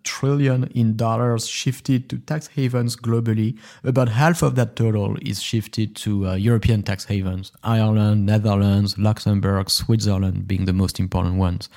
trillion 0.03 0.65
in 0.75 0.95
dollars 0.95 1.47
shifted 1.47 2.09
to 2.09 2.17
tax 2.19 2.47
havens 2.47 2.95
globally. 2.95 3.57
About 3.83 4.09
half 4.09 4.41
of 4.41 4.55
that 4.55 4.75
total 4.75 5.17
is 5.21 5.41
shifted 5.41 5.95
to 5.97 6.27
uh, 6.27 6.35
European 6.35 6.83
tax 6.83 7.05
havens, 7.05 7.51
Ireland, 7.63 8.25
Netherlands, 8.25 8.97
Luxembourg, 8.97 9.69
Switzerland 9.69 10.47
being 10.47 10.65
the 10.65 10.73
most 10.73 10.99
important 10.99 11.35
ones. 11.35 11.69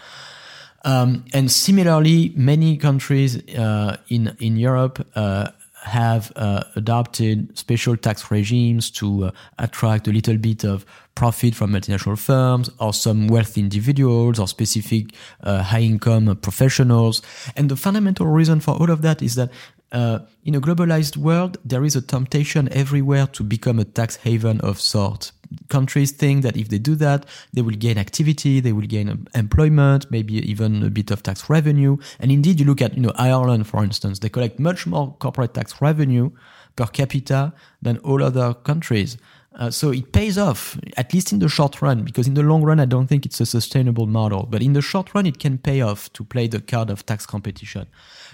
Um, 0.84 1.24
and 1.34 1.50
similarly, 1.50 2.32
many 2.36 2.76
countries 2.76 3.36
uh, 3.54 3.98
in 4.08 4.34
in 4.38 4.56
Europe 4.56 5.06
uh, 5.14 5.48
have 5.82 6.32
uh, 6.36 6.62
adopted 6.76 7.56
special 7.56 7.96
tax 7.96 8.30
regimes 8.30 8.90
to 8.90 9.24
uh, 9.24 9.30
attract 9.58 10.06
a 10.08 10.12
little 10.12 10.36
bit 10.36 10.64
of 10.64 10.84
profit 11.14 11.54
from 11.54 11.72
multinational 11.72 12.18
firms 12.18 12.70
or 12.78 12.92
some 12.92 13.28
wealthy 13.28 13.60
individuals 13.60 14.38
or 14.38 14.46
specific 14.46 15.14
uh, 15.42 15.62
high 15.62 15.80
income 15.80 16.36
professionals. 16.36 17.22
And 17.56 17.70
the 17.70 17.76
fundamental 17.76 18.26
reason 18.26 18.60
for 18.60 18.72
all 18.72 18.90
of 18.90 19.02
that 19.02 19.22
is 19.22 19.34
that 19.36 19.50
uh, 19.92 20.20
in 20.44 20.54
a 20.54 20.60
globalized 20.60 21.16
world, 21.16 21.58
there 21.64 21.84
is 21.84 21.96
a 21.96 22.02
temptation 22.02 22.72
everywhere 22.72 23.26
to 23.28 23.42
become 23.42 23.78
a 23.78 23.84
tax 23.84 24.16
haven 24.16 24.60
of 24.60 24.80
sorts. 24.80 25.32
Countries 25.68 26.12
think 26.12 26.42
that 26.42 26.56
if 26.56 26.68
they 26.68 26.78
do 26.78 26.94
that, 26.96 27.26
they 27.52 27.62
will 27.62 27.74
gain 27.74 27.98
activity, 27.98 28.60
they 28.60 28.72
will 28.72 28.86
gain 28.86 29.26
employment, 29.34 30.08
maybe 30.10 30.34
even 30.48 30.84
a 30.84 30.90
bit 30.90 31.10
of 31.10 31.24
tax 31.24 31.50
revenue. 31.50 31.96
And 32.20 32.30
indeed, 32.30 32.60
you 32.60 32.66
look 32.66 32.80
at, 32.80 32.94
you 32.94 33.02
know, 33.02 33.12
Ireland, 33.16 33.66
for 33.66 33.82
instance, 33.82 34.20
they 34.20 34.28
collect 34.28 34.60
much 34.60 34.86
more 34.86 35.16
corporate 35.18 35.54
tax 35.54 35.80
revenue 35.80 36.30
per 36.76 36.86
capita 36.86 37.52
than 37.82 37.98
all 37.98 38.22
other 38.22 38.54
countries. 38.54 39.16
Uh, 39.56 39.68
so 39.68 39.90
it 39.90 40.12
pays 40.12 40.38
off, 40.38 40.78
at 40.96 41.12
least 41.12 41.32
in 41.32 41.40
the 41.40 41.48
short 41.48 41.82
run, 41.82 42.04
because 42.04 42.28
in 42.28 42.34
the 42.34 42.42
long 42.42 42.62
run, 42.62 42.78
I 42.78 42.84
don't 42.84 43.08
think 43.08 43.26
it's 43.26 43.40
a 43.40 43.46
sustainable 43.46 44.06
model. 44.06 44.46
But 44.48 44.62
in 44.62 44.74
the 44.74 44.80
short 44.80 45.12
run, 45.12 45.26
it 45.26 45.40
can 45.40 45.58
pay 45.58 45.80
off 45.80 46.12
to 46.12 46.22
play 46.22 46.46
the 46.46 46.60
card 46.60 46.88
of 46.88 47.04
tax 47.04 47.26
competition. 47.26 47.88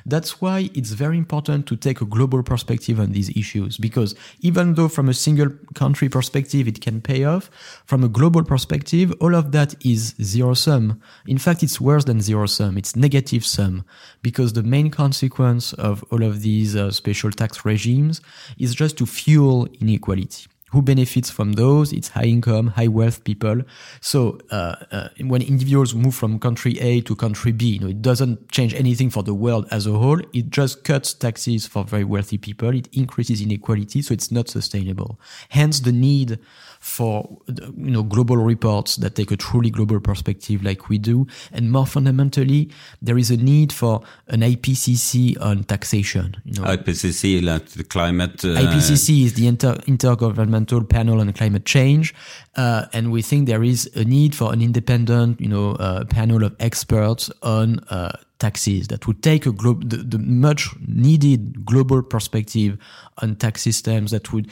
That's 0.05 0.43
why 0.43 0.71
it's 0.75 0.91
very 0.91 1.17
important 1.17 1.67
to 1.69 1.77
take 1.77 2.03
a 2.03 2.05
global 2.05 2.43
perspective 2.43 3.01
on 3.01 3.13
these 3.13 3.31
issues, 3.31 3.79
because 3.79 4.15
even 4.41 4.75
though 4.75 4.89
from 4.89 5.09
a 5.09 5.15
single 5.15 5.49
country 5.75 6.11
perspective 6.11 6.69
it 6.69 6.83
can 6.83 7.01
pay 7.01 7.25
off, 7.25 7.51
from 7.87 8.05
a 8.05 8.09
global 8.09 8.45
perspective, 8.45 9.15
all 9.19 9.35
of 9.35 9.53
that 9.53 9.75
is 9.85 10.15
zero 10.23 10.53
sum. 10.53 11.01
In 11.27 11.39
fact, 11.39 11.63
it's 11.63 11.81
worse 11.81 12.05
than 12.05 12.21
zero 12.21 12.45
sum. 12.45 12.77
It's 12.77 12.95
negative 12.95 13.45
sum, 13.47 13.87
because 14.21 14.53
the 14.53 14.63
main 14.63 14.91
consequence 14.91 15.73
of 15.73 16.05
all 16.11 16.23
of 16.23 16.43
these 16.43 16.77
uh, 16.77 16.91
special 16.91 17.31
tax 17.31 17.65
regimes 17.65 18.21
is 18.59 18.75
just 18.75 18.99
to 18.99 19.07
fuel 19.07 19.67
inequality 19.81 20.47
who 20.77 20.83
benefits 20.83 21.31
from 21.31 21.55
those? 21.55 21.91
It's 21.91 22.09
high 22.09 22.25
income, 22.25 22.67
high 22.67 22.89
wealth 22.89 23.25
people. 23.25 23.63
So 24.03 24.39
uh, 24.51 24.77
uh, 24.93 25.09
when 25.23 25.41
individuals 25.41 25.95
move 25.95 26.15
from 26.15 26.39
country 26.39 26.79
A 26.81 27.01
to 27.01 27.17
country 27.17 27.53
B, 27.53 27.65
you 27.65 27.79
know, 27.81 27.87
it 27.87 28.03
doesn't 28.03 28.51
change 28.51 28.75
anything 28.75 29.09
for 29.09 29.23
the 29.23 29.33
world 29.33 29.67
as 29.71 29.87
a 29.87 29.93
whole. 29.93 30.21
It 30.35 30.51
just 30.51 30.85
cuts 30.85 31.15
taxes 31.15 31.67
for 31.67 31.83
very 31.85 32.05
wealthy 32.05 32.37
people. 32.37 32.75
It 32.75 32.89
increases 32.93 33.41
inequality, 33.41 34.03
so 34.03 34.13
it's 34.13 34.31
not 34.31 34.51
sustainable. 34.51 35.19
Hence 35.49 35.81
the 35.81 35.93
need 35.93 36.39
for 36.81 37.39
you 37.49 37.91
know 37.91 38.03
global 38.03 38.37
reports 38.37 38.97
that 38.97 39.15
take 39.15 39.31
a 39.31 39.37
truly 39.37 39.71
global 39.71 39.99
perspective 39.99 40.63
like 40.63 40.89
we 40.89 40.99
do 40.99 41.27
and 41.53 41.73
more 41.73 41.87
fundamentally 41.87 42.71
there 43.01 43.19
is 43.19 43.31
a 43.31 43.37
need 43.37 43.73
for 43.73 44.03
an 44.29 44.41
IPCC 44.41 45.41
on 45.41 45.65
taxation 45.65 46.37
you 46.45 46.61
know 46.61 46.69
IPCC 46.69 47.43
like 47.43 47.67
the 47.71 47.85
climate 47.85 48.45
uh, 48.45 48.49
IPCC 48.49 49.25
is 49.25 49.35
the 49.35 49.47
inter 49.47 49.75
intergovernmental 49.87 50.66
panel 50.89 51.21
on 51.21 51.33
climate 51.33 51.65
change 51.65 52.15
uh, 52.57 52.87
and 52.93 53.11
we 53.13 53.23
think 53.23 53.47
there 53.47 53.63
is 53.63 53.91
a 53.95 54.05
need 54.05 54.35
for 54.35 54.53
an 54.53 54.61
independent 54.61 55.41
you 55.41 55.49
know 55.49 55.73
uh, 55.73 56.05
panel 56.05 56.45
of 56.45 56.55
experts 56.61 57.31
on 57.43 57.81
uh, 57.91 58.17
taxes 58.39 58.89
that 58.89 59.07
would 59.07 59.23
take 59.23 59.47
a 59.47 59.53
glo- 59.53 59.81
the, 59.85 59.97
the 59.97 60.19
much 60.19 60.69
needed 60.87 61.65
global 61.65 62.03
perspective 62.03 62.79
on 63.23 63.35
tax 63.37 63.63
systems 63.63 64.11
that 64.11 64.33
would 64.33 64.51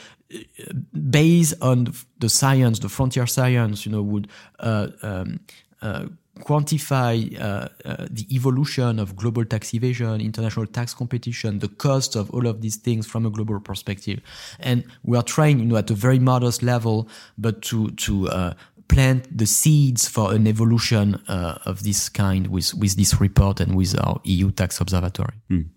based 1.11 1.55
on 1.61 1.93
the 2.19 2.29
science, 2.29 2.79
the 2.81 2.89
frontier 2.89 3.27
science, 3.27 3.87
you 3.87 3.93
know, 3.93 4.03
would 4.03 4.29
uh, 4.61 4.89
um, 5.03 5.41
uh, 5.83 6.07
quantify 6.41 7.39
uh, 7.41 7.69
uh, 7.85 8.07
the 8.11 8.27
evolution 8.35 8.99
of 8.99 9.15
global 9.17 9.45
tax 9.45 9.73
evasion, 9.73 10.21
international 10.21 10.67
tax 10.67 10.93
competition, 10.95 11.61
the 11.61 11.69
cost 11.69 12.17
of 12.17 12.31
all 12.31 12.47
of 12.47 12.61
these 12.61 12.77
things 12.77 13.07
from 13.07 13.25
a 13.27 13.31
global 13.31 13.61
perspective. 13.61 14.21
And 14.59 14.85
we 15.03 15.17
are 15.17 15.23
trying, 15.23 15.61
you 15.61 15.67
know, 15.67 15.77
at 15.77 15.91
a 15.91 15.95
very 15.95 16.19
modest 16.19 16.63
level, 16.63 17.09
but 17.39 17.63
to 17.63 17.91
to 17.91 18.29
uh, 18.29 18.55
plant 18.89 19.37
the 19.37 19.47
seeds 19.47 20.09
for 20.09 20.33
an 20.35 20.47
evolution 20.47 21.15
uh, 21.29 21.59
of 21.65 21.85
this 21.85 22.09
kind 22.09 22.49
with, 22.49 22.75
with 22.75 22.97
this 22.97 23.19
report 23.21 23.61
and 23.61 23.75
with 23.75 23.99
our 23.99 24.21
EU 24.25 24.51
tax 24.51 24.81
observatory. 24.81 25.35
Mm. 25.51 25.71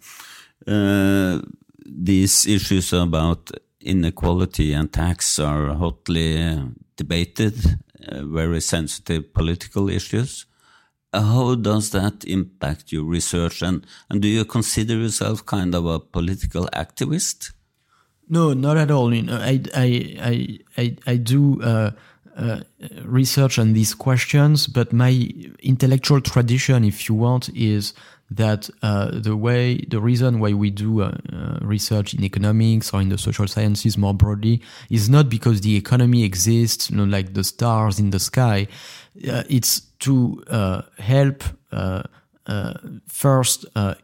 These 1.86 2.46
issues 2.48 2.92
about 2.92 3.50
inequality 3.80 4.74
and 4.74 4.92
tax 4.92 5.40
are 5.40 5.74
hotly 5.74 6.60
debated, 6.98 7.56
uh, 8.08 8.24
very 8.26 8.60
sensitive 8.60 9.34
political 9.34 9.90
issues. 9.90 10.47
How 11.14 11.56
does 11.56 11.92
that 11.92 12.26
impact 12.26 12.92
your 12.92 13.06
research, 13.06 13.62
and, 13.62 13.86
and 14.10 14.22
do 14.22 14.28
you 14.28 14.46
consider 14.46 14.96
yourself 14.96 15.46
kind 15.46 15.74
of 15.74 15.86
a 15.86 16.00
political 16.00 16.68
activist? 16.74 17.52
No, 18.30 18.54
not 18.54 18.78
at 18.78 18.92
all. 18.92 19.14
You 19.14 19.24
know, 19.24 19.38
I, 19.38 19.62
I, 19.74 20.60
I, 20.78 20.98
I, 21.08 21.16
do 21.16 21.62
uh, 21.62 21.92
uh, 22.36 22.60
research 23.04 23.58
on 23.58 23.72
these 23.72 23.94
questions, 23.94 24.68
but 24.68 24.92
my 24.92 25.32
intellectual 25.60 26.20
tradition, 26.20 26.84
if 26.84 27.08
you 27.08 27.16
want, 27.16 27.48
is 27.56 27.94
that 28.30 28.70
uh, 28.82 29.12
the 29.12 29.36
way 29.36 29.78
the 29.88 30.02
reason 30.02 30.40
why 30.40 30.52
we 30.54 30.70
do 30.70 31.02
uh, 31.02 31.16
uh, 31.32 31.60
research 31.62 32.14
in 32.14 32.24
economics 32.24 32.94
or 32.94 33.02
in 33.02 33.10
the 33.10 33.18
social 33.18 33.48
sciences 33.48 33.98
more 33.98 34.14
broadly 34.14 34.62
is 34.90 35.10
not 35.10 35.30
because 35.30 35.62
the 35.62 35.78
economy 35.78 36.24
exists 36.24 36.90
you 36.90 36.98
know 36.98 37.06
like 37.06 37.34
the 37.34 37.44
stars 37.44 38.00
in 38.00 38.10
the 38.10 38.20
sky 38.20 38.68
uh, 39.32 39.44
it's 39.50 39.87
to 40.00 40.44
uh, 40.48 40.82
help 41.00 41.44
uh, 41.72 42.04
first 43.08 43.66
uh, 43.76 43.96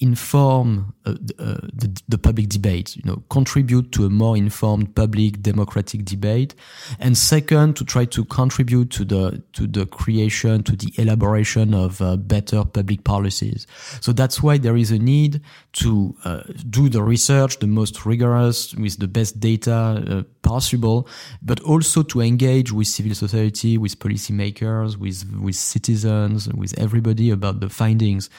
inform 0.00 0.94
uh, 1.04 1.10
uh, 1.38 1.58
the, 1.72 2.00
the, 2.08 2.18
public 2.18 2.48
debate, 2.48 2.94
you 2.94 3.02
know, 3.04 3.20
contribute 3.30 3.90
to 3.90 4.06
a 4.06 4.10
more 4.10 4.36
informed 4.36 4.94
public 4.94 5.42
democratic 5.42 6.04
debate, 6.04 6.54
and 7.00 7.16
second, 7.16 7.74
to 7.76 7.84
try 7.84 8.04
to 8.04 8.24
contribute 8.26 8.90
to 8.90 9.04
the 9.04 9.42
to 9.52 9.66
the 9.66 9.86
creation, 9.86 10.62
to 10.62 10.76
the 10.76 10.92
elaboration 10.98 11.74
of 11.74 12.00
uh, 12.00 12.16
better 12.16 12.64
public 12.64 13.02
policies. 13.02 13.66
So 14.00 14.12
that's 14.12 14.40
why 14.40 14.58
there 14.58 14.76
is 14.76 14.92
a 14.92 14.98
need 14.98 15.40
to 15.74 16.14
uh, 16.24 16.42
do 16.70 16.88
the 16.88 17.02
research, 17.02 17.58
the 17.58 17.66
most 17.66 18.06
rigorous, 18.06 18.74
with 18.74 19.00
the 19.00 19.08
best 19.08 19.40
data 19.40 19.74
uh, 19.74 20.22
possible, 20.42 21.08
but 21.42 21.60
also 21.60 22.04
to 22.04 22.20
engage 22.20 22.70
with 22.70 22.86
civil 22.86 23.14
society, 23.14 23.76
with 23.78 23.98
policymakers, 23.98 24.96
with 24.96 25.28
with 25.40 25.56
citizens, 25.56 26.48
with 26.50 26.78
everybody 26.78 27.30
about 27.30 27.58
the 27.58 27.68
findings. 27.68 28.30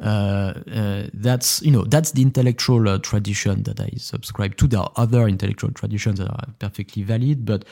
Uh, 0.00 0.54
uh, 0.72 1.07
that's 1.14 1.62
you 1.62 1.70
know 1.70 1.84
that's 1.84 2.12
the 2.12 2.22
intellectual 2.22 2.88
uh, 2.88 2.98
tradition 2.98 3.62
that 3.64 3.80
I 3.80 3.90
subscribe 3.96 4.56
to. 4.56 4.66
There 4.66 4.80
are 4.80 4.92
other 4.96 5.28
intellectual 5.28 5.70
traditions 5.70 6.18
that 6.18 6.28
are 6.28 6.46
perfectly 6.58 7.02
valid, 7.02 7.44
but 7.44 7.64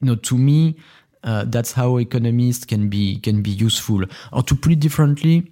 you 0.00 0.06
know 0.06 0.16
to 0.16 0.36
me. 0.38 0.76
Uh, 1.24 1.44
that's 1.44 1.72
how 1.72 1.96
economists 1.96 2.64
can 2.64 2.88
be 2.88 3.18
can 3.18 3.42
be 3.42 3.50
useful. 3.50 4.04
Or 4.32 4.44
to 4.44 4.54
put 4.54 4.70
it 4.70 4.78
differently, 4.78 5.50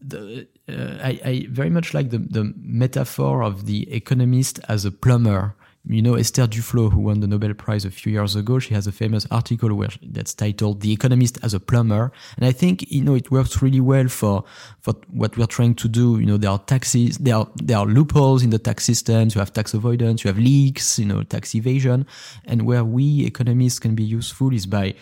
the, 0.00 0.46
uh, 0.68 0.98
I, 1.02 1.20
I, 1.24 1.46
very 1.50 1.70
much 1.70 1.92
like 1.92 2.10
the, 2.10 2.18
the 2.18 2.52
metaphor 2.56 3.42
of 3.42 3.66
the 3.66 3.92
economist 3.92 4.60
as 4.68 4.84
a 4.84 4.92
plumber 4.92 5.56
you 5.88 6.02
know 6.02 6.14
Esther 6.14 6.46
Duflo, 6.46 6.92
who 6.92 7.00
won 7.00 7.20
the 7.20 7.26
Nobel 7.26 7.54
Prize 7.54 7.84
a 7.84 7.90
few 7.90 8.12
years 8.12 8.36
ago, 8.36 8.58
she 8.58 8.74
has 8.74 8.86
a 8.86 8.92
famous 8.92 9.26
article 9.30 9.74
where 9.74 9.88
that's 10.02 10.34
titled 10.34 10.80
"The 10.80 10.92
Economist 10.92 11.38
as 11.42 11.54
a 11.54 11.60
Plumber," 11.60 12.12
and 12.36 12.44
I 12.44 12.52
think 12.52 12.90
you 12.90 13.02
know 13.02 13.14
it 13.14 13.30
works 13.30 13.62
really 13.62 13.80
well 13.80 14.08
for 14.08 14.44
for 14.80 14.94
what 15.10 15.36
we're 15.36 15.46
trying 15.46 15.74
to 15.76 15.88
do. 15.88 16.18
You 16.18 16.26
know, 16.26 16.36
there 16.36 16.50
are 16.50 16.58
taxes, 16.58 17.18
there 17.18 17.36
are 17.36 17.48
there 17.56 17.78
are 17.78 17.86
loopholes 17.86 18.42
in 18.42 18.50
the 18.50 18.58
tax 18.58 18.84
systems. 18.84 19.34
You 19.34 19.40
have 19.40 19.52
tax 19.52 19.74
avoidance, 19.74 20.24
you 20.24 20.28
have 20.28 20.38
leaks, 20.38 20.98
you 20.98 21.06
know, 21.06 21.22
tax 21.22 21.54
evasion, 21.54 22.06
and 22.44 22.62
where 22.62 22.84
we 22.84 23.24
economists 23.24 23.78
can 23.78 23.94
be 23.94 24.04
useful 24.04 24.52
is 24.52 24.66
by 24.66 24.94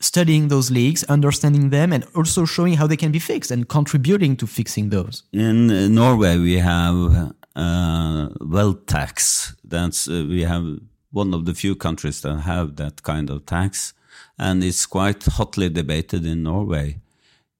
studying 0.00 0.48
those 0.48 0.70
leaks, 0.70 1.02
understanding 1.04 1.70
them, 1.70 1.92
and 1.92 2.04
also 2.14 2.44
showing 2.44 2.74
how 2.74 2.86
they 2.86 2.96
can 2.96 3.12
be 3.12 3.18
fixed 3.18 3.50
and 3.50 3.68
contributing 3.68 4.36
to 4.36 4.46
fixing 4.46 4.90
those. 4.90 5.22
In 5.32 5.70
uh, 5.70 5.88
Norway, 5.88 6.36
we 6.38 6.58
have 6.58 7.34
uh, 7.56 8.28
wealth 8.40 8.86
tax. 8.86 9.54
That's 9.64 10.08
uh, 10.08 10.26
we 10.28 10.42
have 10.42 10.78
one 11.10 11.34
of 11.34 11.44
the 11.44 11.54
few 11.54 11.76
countries 11.76 12.20
that 12.22 12.40
have 12.40 12.76
that 12.76 13.02
kind 13.02 13.30
of 13.30 13.46
tax, 13.46 13.94
and 14.38 14.64
it's 14.64 14.86
quite 14.86 15.24
hotly 15.24 15.68
debated 15.68 16.26
in 16.26 16.42
Norway. 16.42 17.00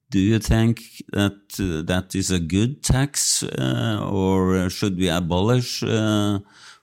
Do 0.09 0.19
you 0.19 0.39
think 0.39 0.81
that 1.11 1.59
uh, 1.59 1.81
that 1.85 2.15
is 2.15 2.31
a 2.31 2.39
good 2.39 2.83
tax, 2.83 3.43
uh, 3.43 4.07
or 4.09 4.69
should 4.69 4.97
we 4.97 5.09
abolish, 5.09 5.83
uh, 5.83 6.39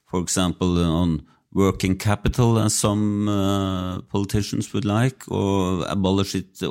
for 0.06 0.20
example, 0.20 0.82
on 0.82 1.26
working 1.52 1.96
capital, 1.98 2.58
as 2.58 2.74
some 2.74 3.28
uh, 3.28 4.00
politicians 4.02 4.72
would 4.72 4.84
like, 4.84 5.24
or 5.28 5.84
abolish 5.86 6.34
it 6.34 6.62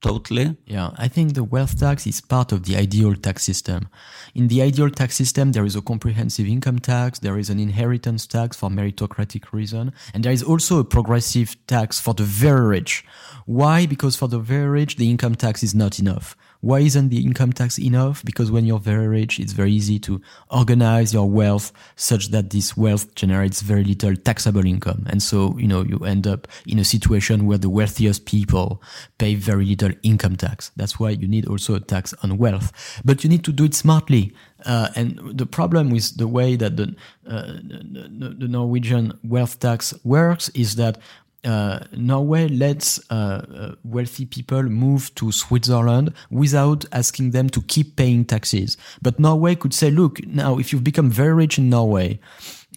totally? 0.00 0.56
Yeah, 0.66 0.90
I 0.96 1.08
think 1.08 1.34
the 1.34 1.44
wealth 1.44 1.78
tax 1.78 2.06
is 2.06 2.20
part 2.20 2.52
of 2.52 2.64
the 2.64 2.76
ideal 2.76 3.14
tax 3.14 3.44
system. 3.44 3.88
In 4.34 4.48
the 4.48 4.62
ideal 4.62 4.90
tax 4.90 5.16
system, 5.16 5.52
there 5.52 5.64
is 5.64 5.76
a 5.76 5.82
comprehensive 5.82 6.46
income 6.46 6.78
tax, 6.78 7.18
there 7.18 7.38
is 7.38 7.50
an 7.50 7.58
inheritance 7.58 8.26
tax 8.26 8.56
for 8.56 8.68
meritocratic 8.68 9.52
reason, 9.52 9.92
and 10.14 10.24
there 10.24 10.32
is 10.32 10.42
also 10.42 10.78
a 10.78 10.84
progressive 10.84 11.56
tax 11.66 12.00
for 12.00 12.14
the 12.14 12.22
very 12.22 12.66
rich. 12.66 13.04
Why? 13.46 13.86
Because 13.86 14.16
for 14.16 14.28
the 14.28 14.38
very 14.38 14.68
rich, 14.68 14.96
the 14.96 15.10
income 15.10 15.34
tax 15.34 15.62
is 15.62 15.74
not 15.74 15.98
enough. 15.98 16.36
Why 16.66 16.80
isn't 16.80 17.10
the 17.10 17.24
income 17.24 17.52
tax 17.52 17.78
enough? 17.78 18.24
Because 18.24 18.50
when 18.50 18.66
you're 18.66 18.80
very 18.80 19.06
rich, 19.06 19.38
it's 19.38 19.52
very 19.52 19.70
easy 19.70 20.00
to 20.00 20.20
organize 20.50 21.14
your 21.14 21.30
wealth 21.30 21.72
such 21.94 22.30
that 22.30 22.50
this 22.50 22.76
wealth 22.76 23.14
generates 23.14 23.62
very 23.62 23.84
little 23.84 24.16
taxable 24.16 24.66
income. 24.66 25.06
And 25.08 25.22
so, 25.22 25.56
you 25.58 25.68
know, 25.68 25.82
you 25.82 25.98
end 25.98 26.26
up 26.26 26.48
in 26.66 26.80
a 26.80 26.84
situation 26.84 27.46
where 27.46 27.56
the 27.56 27.70
wealthiest 27.70 28.26
people 28.26 28.82
pay 29.18 29.36
very 29.36 29.64
little 29.64 29.92
income 30.02 30.34
tax. 30.34 30.72
That's 30.74 30.98
why 30.98 31.10
you 31.10 31.28
need 31.28 31.46
also 31.46 31.76
a 31.76 31.80
tax 31.80 32.12
on 32.24 32.36
wealth. 32.36 32.72
But 33.04 33.22
you 33.22 33.30
need 33.30 33.44
to 33.44 33.52
do 33.52 33.66
it 33.66 33.74
smartly. 33.74 34.34
Uh, 34.64 34.88
and 34.96 35.20
the 35.38 35.46
problem 35.46 35.90
with 35.90 36.16
the 36.16 36.26
way 36.26 36.56
that 36.56 36.76
the, 36.76 36.96
uh, 37.28 37.42
the, 37.62 38.34
the 38.40 38.48
Norwegian 38.48 39.16
wealth 39.22 39.60
tax 39.60 39.94
works 40.02 40.48
is 40.48 40.74
that 40.74 40.98
uh, 41.46 41.80
Norway 41.92 42.48
lets 42.48 42.98
uh, 43.10 43.14
uh, 43.14 43.74
wealthy 43.84 44.26
people 44.26 44.62
move 44.64 45.14
to 45.14 45.32
Switzerland 45.32 46.12
without 46.30 46.84
asking 46.92 47.30
them 47.30 47.48
to 47.50 47.62
keep 47.62 47.96
paying 47.96 48.24
taxes. 48.24 48.76
But 49.00 49.20
Norway 49.20 49.54
could 49.54 49.72
say, 49.72 49.90
look, 49.90 50.24
now 50.26 50.58
if 50.58 50.72
you've 50.72 50.84
become 50.84 51.10
very 51.10 51.32
rich 51.32 51.58
in 51.58 51.70
Norway, 51.70 52.18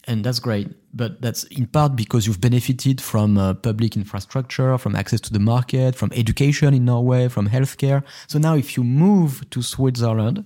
and 0.06 0.24
that's 0.24 0.40
great, 0.40 0.70
but 0.94 1.22
that's 1.22 1.44
in 1.46 1.68
part 1.68 1.96
because 1.96 2.26
you've 2.26 2.42
benefited 2.42 3.02
from 3.02 3.38
uh, 3.38 3.54
public 3.54 3.96
infrastructure, 3.96 4.78
from 4.78 4.96
access 4.96 5.22
to 5.22 5.34
the 5.34 5.40
market, 5.40 5.96
from 5.96 6.12
education 6.14 6.74
in 6.74 6.86
Norway, 6.86 7.28
from 7.28 7.50
healthcare. 7.50 8.04
So 8.28 8.40
now 8.40 8.56
if 8.56 8.78
you 8.78 8.84
move 8.84 9.50
to 9.52 9.62
Switzerland, 9.62 10.46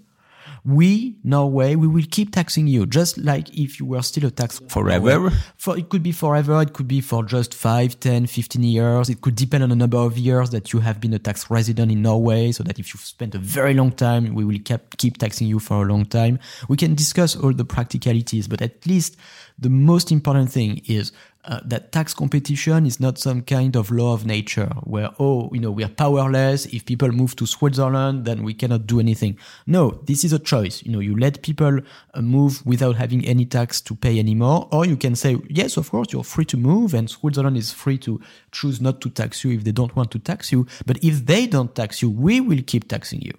we, 0.65 1.17
Norway, 1.23 1.75
we 1.75 1.87
will 1.87 2.05
keep 2.09 2.33
taxing 2.33 2.67
you, 2.67 2.85
just 2.85 3.17
like 3.17 3.49
if 3.57 3.79
you 3.79 3.85
were 3.85 4.01
still 4.01 4.25
a 4.27 4.31
tax 4.31 4.61
forever. 4.69 5.29
For 5.57 5.77
it 5.77 5.89
could 5.89 6.03
be 6.03 6.13
forever, 6.13 6.61
it 6.61 6.73
could 6.73 6.87
be 6.87 7.01
for 7.01 7.23
just 7.23 7.53
5, 7.53 7.99
10, 7.99 8.27
15 8.27 8.63
years. 8.63 9.09
It 9.09 9.19
could 9.21 9.35
depend 9.35 9.63
on 9.63 9.69
the 9.69 9.75
number 9.75 9.97
of 9.97 10.17
years 10.17 10.51
that 10.51 10.71
you 10.71 10.79
have 10.79 11.01
been 11.01 11.13
a 11.13 11.19
tax 11.19 11.49
resident 11.49 11.91
in 11.91 12.01
Norway, 12.01 12.53
so 12.53 12.63
that 12.63 12.79
if 12.79 12.93
you've 12.93 13.03
spent 13.03 13.35
a 13.35 13.39
very 13.39 13.73
long 13.73 13.91
time, 13.91 14.33
we 14.33 14.45
will 14.45 14.59
keep 14.63 14.97
keep 14.97 15.17
taxing 15.17 15.47
you 15.47 15.59
for 15.59 15.83
a 15.83 15.85
long 15.85 16.05
time. 16.05 16.39
We 16.69 16.77
can 16.77 16.95
discuss 16.95 17.35
all 17.35 17.53
the 17.53 17.65
practicalities, 17.65 18.47
but 18.47 18.61
at 18.61 18.85
least 18.85 19.17
the 19.59 19.69
most 19.69 20.11
important 20.11 20.51
thing 20.51 20.81
is 20.85 21.11
uh, 21.45 21.59
that 21.65 21.91
tax 21.91 22.13
competition 22.13 22.85
is 22.85 22.99
not 22.99 23.17
some 23.17 23.41
kind 23.41 23.75
of 23.75 23.91
law 23.91 24.13
of 24.13 24.25
nature 24.25 24.69
where, 24.83 25.09
oh, 25.19 25.49
you 25.51 25.59
know, 25.59 25.71
we 25.71 25.83
are 25.83 25.89
powerless. 25.89 26.65
If 26.67 26.85
people 26.85 27.11
move 27.11 27.35
to 27.37 27.45
Switzerland, 27.45 28.25
then 28.25 28.43
we 28.43 28.53
cannot 28.53 28.87
do 28.87 28.99
anything. 28.99 29.37
No, 29.67 30.01
this 30.05 30.23
is 30.23 30.33
a 30.33 30.39
choice. 30.39 30.83
You 30.83 30.91
know, 30.91 30.99
you 30.99 31.17
let 31.17 31.41
people 31.41 31.79
uh, 32.13 32.21
move 32.21 32.65
without 32.65 32.95
having 32.95 33.25
any 33.25 33.45
tax 33.45 33.81
to 33.81 33.95
pay 33.95 34.19
anymore. 34.19 34.67
Or 34.71 34.85
you 34.85 34.95
can 34.95 35.15
say, 35.15 35.37
yes, 35.49 35.77
of 35.77 35.91
course, 35.91 36.13
you're 36.13 36.23
free 36.23 36.45
to 36.45 36.57
move 36.57 36.93
and 36.93 37.09
Switzerland 37.09 37.57
is 37.57 37.71
free 37.71 37.97
to 37.99 38.21
choose 38.51 38.79
not 38.79 39.01
to 39.01 39.09
tax 39.09 39.43
you 39.43 39.51
if 39.51 39.63
they 39.63 39.71
don't 39.71 39.95
want 39.95 40.11
to 40.11 40.19
tax 40.19 40.51
you. 40.51 40.65
But 40.85 41.03
if 41.03 41.25
they 41.25 41.47
don't 41.47 41.75
tax 41.75 42.01
you, 42.01 42.09
we 42.09 42.39
will 42.39 42.61
keep 42.65 42.87
taxing 42.87 43.21
you. 43.21 43.33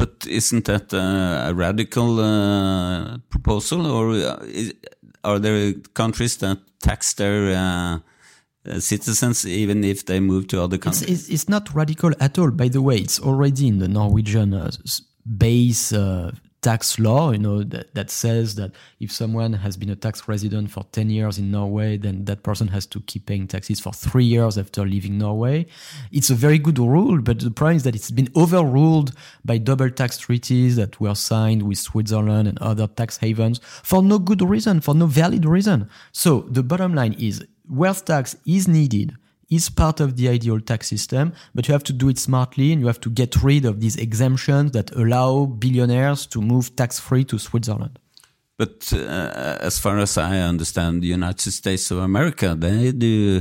But 0.00 0.26
isn't 0.26 0.64
that 0.64 0.94
a 0.94 1.52
radical 1.54 2.20
uh, 2.20 3.18
proposal, 3.28 3.86
or 3.86 4.12
uh, 4.12 4.38
is, 4.44 4.72
are 5.22 5.38
there 5.38 5.74
countries 5.92 6.38
that 6.38 6.56
tax 6.82 7.12
their 7.12 7.54
uh, 7.54 7.98
uh, 8.66 8.80
citizens 8.80 9.46
even 9.46 9.84
if 9.84 10.06
they 10.06 10.18
move 10.18 10.48
to 10.48 10.62
other 10.62 10.78
countries? 10.78 11.02
It's, 11.02 11.22
it's, 11.24 11.28
it's, 11.28 11.48
not 11.50 11.74
radical 11.74 12.12
at 12.18 12.38
all. 12.38 12.50
By 12.50 12.68
the 12.68 12.80
way, 12.80 12.96
it's 12.96 13.20
already 13.20 13.68
in 13.68 13.78
the 13.78 13.88
Norwegian 13.88 14.54
uh, 14.54 14.70
base 15.36 15.92
uh, 15.92 16.32
tax 16.62 16.98
law, 16.98 17.32
you 17.32 17.38
know, 17.38 17.62
that, 17.62 17.94
that 17.94 18.10
says 18.10 18.54
that 18.56 18.72
if 18.98 19.10
someone 19.10 19.52
has 19.52 19.76
been 19.76 19.90
a 19.90 19.96
tax 19.96 20.28
resident 20.28 20.70
for 20.70 20.84
10 20.92 21.10
years 21.10 21.38
in 21.38 21.50
Norway, 21.50 21.96
then 21.96 22.24
that 22.26 22.42
person 22.42 22.68
has 22.68 22.86
to 22.86 23.00
keep 23.00 23.26
paying 23.26 23.46
taxes 23.46 23.80
for 23.80 23.92
three 23.92 24.24
years 24.24 24.58
after 24.58 24.84
leaving 24.84 25.18
Norway. 25.18 25.66
It's 26.12 26.30
a 26.30 26.34
very 26.34 26.58
good 26.58 26.78
rule, 26.78 27.20
but 27.20 27.40
the 27.40 27.50
problem 27.50 27.76
is 27.76 27.84
that 27.84 27.94
it's 27.94 28.10
been 28.10 28.28
overruled 28.36 29.12
by 29.44 29.58
double 29.58 29.90
tax 29.90 30.18
treaties 30.18 30.76
that 30.76 31.00
were 31.00 31.14
signed 31.14 31.62
with 31.62 31.78
Switzerland 31.78 32.48
and 32.48 32.58
other 32.58 32.86
tax 32.86 33.16
havens 33.18 33.60
for 33.62 34.02
no 34.02 34.18
good 34.18 34.42
reason, 34.42 34.80
for 34.80 34.94
no 34.94 35.06
valid 35.06 35.44
reason. 35.44 35.88
So 36.12 36.42
the 36.42 36.62
bottom 36.62 36.94
line 36.94 37.14
is 37.14 37.44
wealth 37.68 38.04
tax 38.04 38.36
is 38.46 38.68
needed 38.68 39.16
is 39.50 39.68
part 39.68 40.00
of 40.00 40.16
the 40.16 40.28
ideal 40.28 40.60
tax 40.60 40.88
system, 40.88 41.32
but 41.54 41.66
you 41.66 41.72
have 41.72 41.82
to 41.84 41.92
do 41.92 42.08
it 42.08 42.18
smartly 42.18 42.72
and 42.72 42.80
you 42.80 42.86
have 42.86 43.00
to 43.00 43.10
get 43.10 43.42
rid 43.42 43.64
of 43.64 43.80
these 43.80 43.96
exemptions 43.96 44.70
that 44.72 44.90
allow 44.92 45.44
billionaires 45.46 46.24
to 46.26 46.40
move 46.40 46.74
tax 46.76 47.00
free 47.00 47.24
to 47.24 47.38
Switzerland. 47.38 47.98
But 48.56 48.92
uh, 48.92 49.56
as 49.60 49.78
far 49.78 49.98
as 49.98 50.16
I 50.18 50.38
understand, 50.40 51.02
the 51.02 51.08
United 51.08 51.50
States 51.50 51.90
of 51.90 51.98
America, 51.98 52.54
they 52.58 52.92
do 52.92 53.40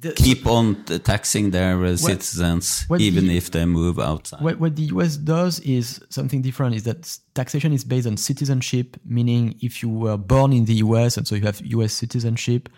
The- 0.00 0.12
keep 0.12 0.46
on 0.46 0.84
taxing 0.84 1.50
their 1.50 1.82
uh, 1.84 1.96
citizens 1.96 2.84
what 2.88 3.00
even 3.00 3.28
the- 3.28 3.36
if 3.36 3.50
they 3.50 3.64
move 3.64 3.98
outside. 3.98 4.40
What, 4.42 4.58
what 4.60 4.76
the 4.76 4.86
US 4.96 5.16
does 5.16 5.60
is 5.60 6.00
something 6.10 6.42
different. 6.42 6.74
Is 6.74 6.82
that 6.84 7.18
taxation 7.34 7.72
is 7.72 7.84
based 7.84 8.06
on 8.06 8.16
citizenship, 8.16 8.96
meaning 9.04 9.54
if 9.60 9.82
you 9.82 9.88
were 9.88 10.16
born 10.18 10.52
in 10.52 10.64
the 10.66 10.74
US 10.86 11.16
and 11.16 11.26
so 11.26 11.34
you 11.36 11.42
have 11.46 11.60
US 11.64 11.92
citizenship, 11.92 12.68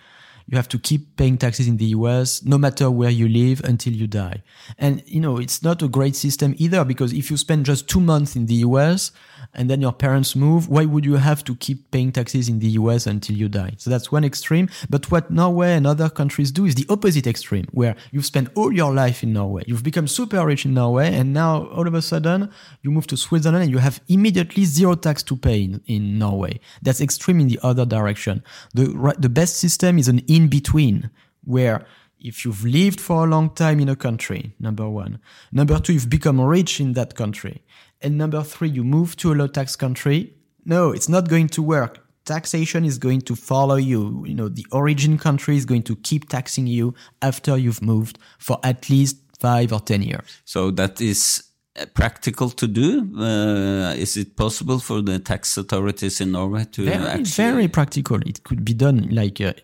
you 0.50 0.56
have 0.56 0.68
to 0.68 0.78
keep 0.78 1.16
paying 1.16 1.38
taxes 1.38 1.68
in 1.68 1.76
the 1.76 1.86
US 1.86 2.42
no 2.42 2.58
matter 2.58 2.90
where 2.90 3.10
you 3.10 3.28
live 3.28 3.62
until 3.64 3.92
you 3.92 4.08
die. 4.08 4.42
And 4.78 5.02
you 5.06 5.20
know 5.20 5.38
it's 5.38 5.62
not 5.62 5.80
a 5.82 5.88
great 5.88 6.16
system 6.16 6.54
either 6.58 6.84
because 6.84 7.12
if 7.12 7.30
you 7.30 7.36
spend 7.36 7.66
just 7.66 7.88
two 7.88 8.00
months 8.00 8.34
in 8.34 8.46
the 8.46 8.56
US 8.66 9.12
and 9.54 9.68
then 9.68 9.80
your 9.80 9.92
parents 9.92 10.36
move, 10.36 10.68
why 10.68 10.84
would 10.84 11.04
you 11.04 11.16
have 11.16 11.42
to 11.44 11.56
keep 11.56 11.90
paying 11.90 12.12
taxes 12.12 12.48
in 12.48 12.60
the 12.60 12.68
US 12.68 13.06
until 13.06 13.36
you 13.36 13.48
die? 13.48 13.74
So 13.78 13.90
that's 13.90 14.12
one 14.12 14.24
extreme. 14.24 14.68
But 14.88 15.10
what 15.10 15.30
Norway 15.30 15.74
and 15.74 15.86
other 15.86 16.08
countries 16.08 16.52
do 16.52 16.64
is 16.64 16.74
the 16.74 16.86
opposite 16.88 17.26
extreme, 17.26 17.66
where 17.72 17.96
you've 18.12 18.26
spent 18.26 18.48
all 18.54 18.72
your 18.72 18.92
life 18.92 19.22
in 19.22 19.32
Norway, 19.32 19.64
you've 19.66 19.82
become 19.82 20.06
super 20.06 20.44
rich 20.44 20.64
in 20.64 20.74
Norway, 20.74 21.12
and 21.12 21.32
now 21.32 21.66
all 21.66 21.86
of 21.86 21.94
a 21.94 22.02
sudden 22.02 22.50
you 22.82 22.90
move 22.90 23.06
to 23.08 23.16
Switzerland 23.16 23.64
and 23.64 23.72
you 23.72 23.78
have 23.78 24.00
immediately 24.08 24.64
zero 24.64 24.94
tax 24.94 25.22
to 25.24 25.36
pay 25.36 25.62
in, 25.62 25.82
in 25.86 26.18
Norway. 26.18 26.60
That's 26.82 27.00
extreme 27.00 27.40
in 27.40 27.48
the 27.48 27.58
other 27.62 27.84
direction. 27.84 28.42
The, 28.74 29.14
the 29.18 29.28
best 29.28 29.56
system 29.56 29.98
is 29.98 30.08
an 30.08 30.20
in 30.20 30.48
between, 30.48 31.10
where 31.44 31.86
if 32.20 32.44
you've 32.44 32.64
lived 32.64 33.00
for 33.00 33.24
a 33.24 33.28
long 33.28 33.50
time 33.50 33.80
in 33.80 33.88
a 33.88 33.96
country, 33.96 34.54
number 34.60 34.88
one. 34.88 35.18
Number 35.52 35.78
two, 35.78 35.94
you've 35.94 36.10
become 36.10 36.40
rich 36.40 36.80
in 36.80 36.92
that 36.92 37.14
country. 37.14 37.62
And 38.02 38.16
number 38.16 38.42
three, 38.42 38.68
you 38.68 38.84
move 38.84 39.16
to 39.16 39.32
a 39.32 39.34
low 39.34 39.46
tax 39.46 39.76
country. 39.76 40.34
No, 40.64 40.90
it's 40.90 41.08
not 41.08 41.28
going 41.28 41.48
to 41.48 41.62
work. 41.62 42.06
Taxation 42.24 42.84
is 42.84 42.98
going 42.98 43.22
to 43.22 43.36
follow 43.36 43.76
you. 43.76 44.24
You 44.26 44.34
know, 44.34 44.48
the 44.48 44.66
origin 44.72 45.18
country 45.18 45.56
is 45.56 45.64
going 45.64 45.82
to 45.84 45.96
keep 45.96 46.28
taxing 46.28 46.66
you 46.66 46.94
after 47.22 47.56
you've 47.56 47.82
moved 47.82 48.18
for 48.38 48.58
at 48.62 48.88
least 48.88 49.16
five 49.38 49.72
or 49.72 49.80
10 49.80 50.02
years. 50.02 50.40
So 50.44 50.70
that 50.72 51.00
is 51.00 51.42
uh, 51.78 51.86
practical 51.94 52.50
to 52.50 52.66
do. 52.66 53.10
Uh, 53.18 53.94
is 53.96 54.16
it 54.16 54.36
possible 54.36 54.78
for 54.78 55.02
the 55.02 55.18
tax 55.18 55.56
authorities 55.56 56.20
in 56.20 56.32
Norway 56.32 56.64
to 56.72 56.84
Very, 56.84 57.06
actually? 57.06 57.24
very 57.24 57.68
practical. 57.68 58.20
It 58.26 58.44
could 58.44 58.64
be 58.64 58.74
done 58.74 59.08
like, 59.10 59.40
uh, 59.40 59.54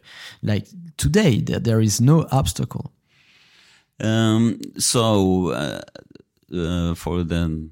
like 0.43 0.67
today. 0.97 1.41
There, 1.41 1.61
there 1.61 1.81
is 1.81 2.01
no 2.01 2.27
obstacle. 2.33 2.93
Um, 4.01 4.61
so, 4.79 5.51
uh, 5.51 5.81
uh, 6.55 6.95
for 6.95 7.23
the 7.25 7.69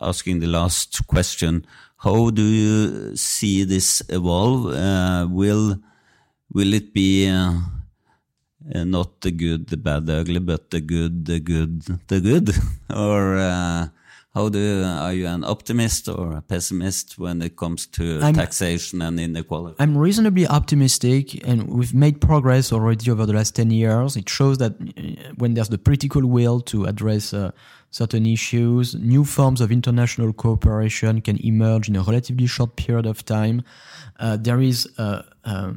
asking 0.00 0.40
the 0.40 0.46
last 0.46 1.06
question, 1.06 1.66
how 1.98 2.30
do 2.30 2.42
you 2.42 3.16
see 3.16 3.64
this 3.64 4.02
evolve? 4.08 4.74
Uh, 4.74 5.26
will 5.30 5.78
will 6.52 6.74
it 6.74 6.92
be 6.94 7.28
uh, 7.28 7.54
not 8.84 9.20
the 9.20 9.30
good, 9.30 9.68
the 9.68 9.76
bad, 9.76 10.06
the 10.06 10.18
ugly, 10.18 10.40
but 10.40 10.70
the 10.70 10.80
good, 10.80 11.24
the 11.24 11.40
good, 11.40 11.82
the 12.08 12.20
good? 12.20 12.50
or 12.90 13.38
uh, 13.38 13.88
how 14.36 14.50
do 14.50 14.58
you, 14.58 14.84
are 14.84 15.14
you 15.14 15.26
an 15.26 15.44
optimist 15.44 16.10
or 16.10 16.32
a 16.36 16.42
pessimist 16.42 17.18
when 17.18 17.40
it 17.40 17.56
comes 17.56 17.86
to 17.86 18.20
I'm- 18.20 18.34
taxation 18.34 19.00
and 19.00 19.18
inequality? 19.18 19.76
I'm 19.78 19.96
reasonably 19.96 20.46
optimistic, 20.46 21.42
and 21.48 21.66
we've 21.66 21.94
made 21.94 22.20
progress 22.20 22.70
already 22.70 23.10
over 23.10 23.24
the 23.24 23.32
last 23.32 23.56
10 23.56 23.70
years. 23.70 24.14
It 24.14 24.28
shows 24.28 24.58
that 24.58 24.72
uh, 24.72 25.32
when 25.38 25.54
there's 25.54 25.70
the 25.70 25.78
political 25.78 26.26
will 26.26 26.60
to 26.72 26.84
address 26.84 27.32
uh, 27.32 27.50
certain 27.90 28.26
issues, 28.26 28.94
new 28.94 29.24
forms 29.24 29.62
of 29.62 29.72
international 29.72 30.34
cooperation 30.34 31.22
can 31.22 31.38
emerge 31.42 31.88
in 31.88 31.96
a 31.96 32.02
relatively 32.02 32.46
short 32.46 32.76
period 32.76 33.06
of 33.06 33.24
time. 33.24 33.62
Uh, 34.20 34.36
there 34.36 34.60
is 34.60 34.86
a, 34.98 35.24
a, 35.44 35.74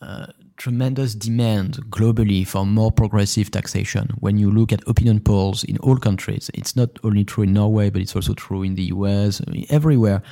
a 0.00 0.34
tremendous 0.56 1.14
demand 1.14 1.78
globally 1.90 2.46
for 2.46 2.64
more 2.64 2.92
progressive 2.92 3.50
taxation. 3.50 4.10
When 4.20 4.38
you 4.38 4.50
look 4.50 4.72
at 4.72 4.86
opinion 4.86 5.20
polls 5.20 5.64
in 5.64 5.78
all 5.78 5.96
countries, 5.96 6.50
it's 6.54 6.76
not 6.76 6.90
only 7.02 7.24
true 7.24 7.44
in 7.44 7.52
Norway, 7.52 7.90
but 7.90 8.02
it's 8.02 8.14
also 8.14 8.34
true 8.34 8.62
in 8.62 8.74
the 8.74 8.84
US, 8.84 9.40
everywhere 9.70 10.22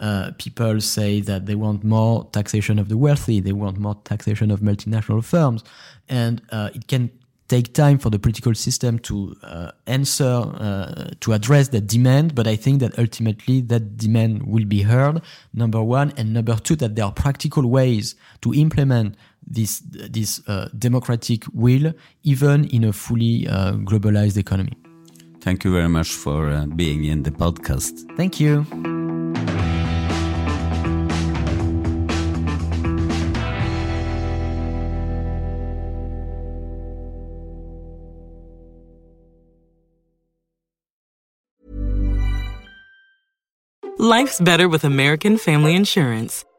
uh, 0.00 0.30
people 0.38 0.80
say 0.80 1.20
that 1.20 1.46
they 1.46 1.54
want 1.54 1.84
more 1.84 2.24
taxation 2.32 2.78
of 2.78 2.88
the 2.88 2.96
wealthy, 2.96 3.40
they 3.40 3.52
want 3.52 3.78
more 3.78 3.96
taxation 4.04 4.50
of 4.50 4.60
multinational 4.60 5.22
firms, 5.22 5.62
and 6.08 6.42
uh, 6.50 6.70
it 6.74 6.88
can 6.88 7.10
take 7.48 7.74
time 7.74 7.98
for 7.98 8.10
the 8.10 8.18
political 8.18 8.54
system 8.54 8.98
to 9.00 9.36
uh, 9.42 9.72
answer 9.88 10.24
uh, 10.24 11.10
to 11.18 11.32
address 11.32 11.68
that 11.68 11.86
demand. 11.86 12.34
But 12.34 12.46
I 12.46 12.54
think 12.56 12.80
that 12.80 12.98
ultimately 12.98 13.60
that 13.62 13.96
demand 13.96 14.44
will 14.44 14.64
be 14.64 14.82
heard. 14.82 15.20
Number 15.52 15.82
one, 15.82 16.12
and 16.16 16.32
number 16.32 16.56
two, 16.56 16.76
that 16.76 16.94
there 16.94 17.04
are 17.04 17.12
practical 17.12 17.66
ways 17.68 18.14
to 18.42 18.54
implement 18.54 19.16
this 19.50 19.82
this 19.84 20.40
uh, 20.48 20.68
democratic 20.78 21.44
will, 21.52 21.92
even 22.22 22.64
in 22.66 22.84
a 22.84 22.92
fully 22.92 23.48
uh, 23.48 23.72
globalized 23.72 24.36
economy. 24.36 24.72
Thank 25.40 25.64
you 25.64 25.72
very 25.72 25.88
much 25.88 26.10
for 26.12 26.50
uh, 26.50 26.66
being 26.66 27.04
in 27.04 27.22
the 27.22 27.30
podcast. 27.30 27.92
Thank 28.16 28.40
you. 28.40 28.66
Life's 43.98 44.40
better 44.40 44.66
with 44.66 44.84
American 44.84 45.36
Family 45.36 45.74
Insurance 45.74 46.44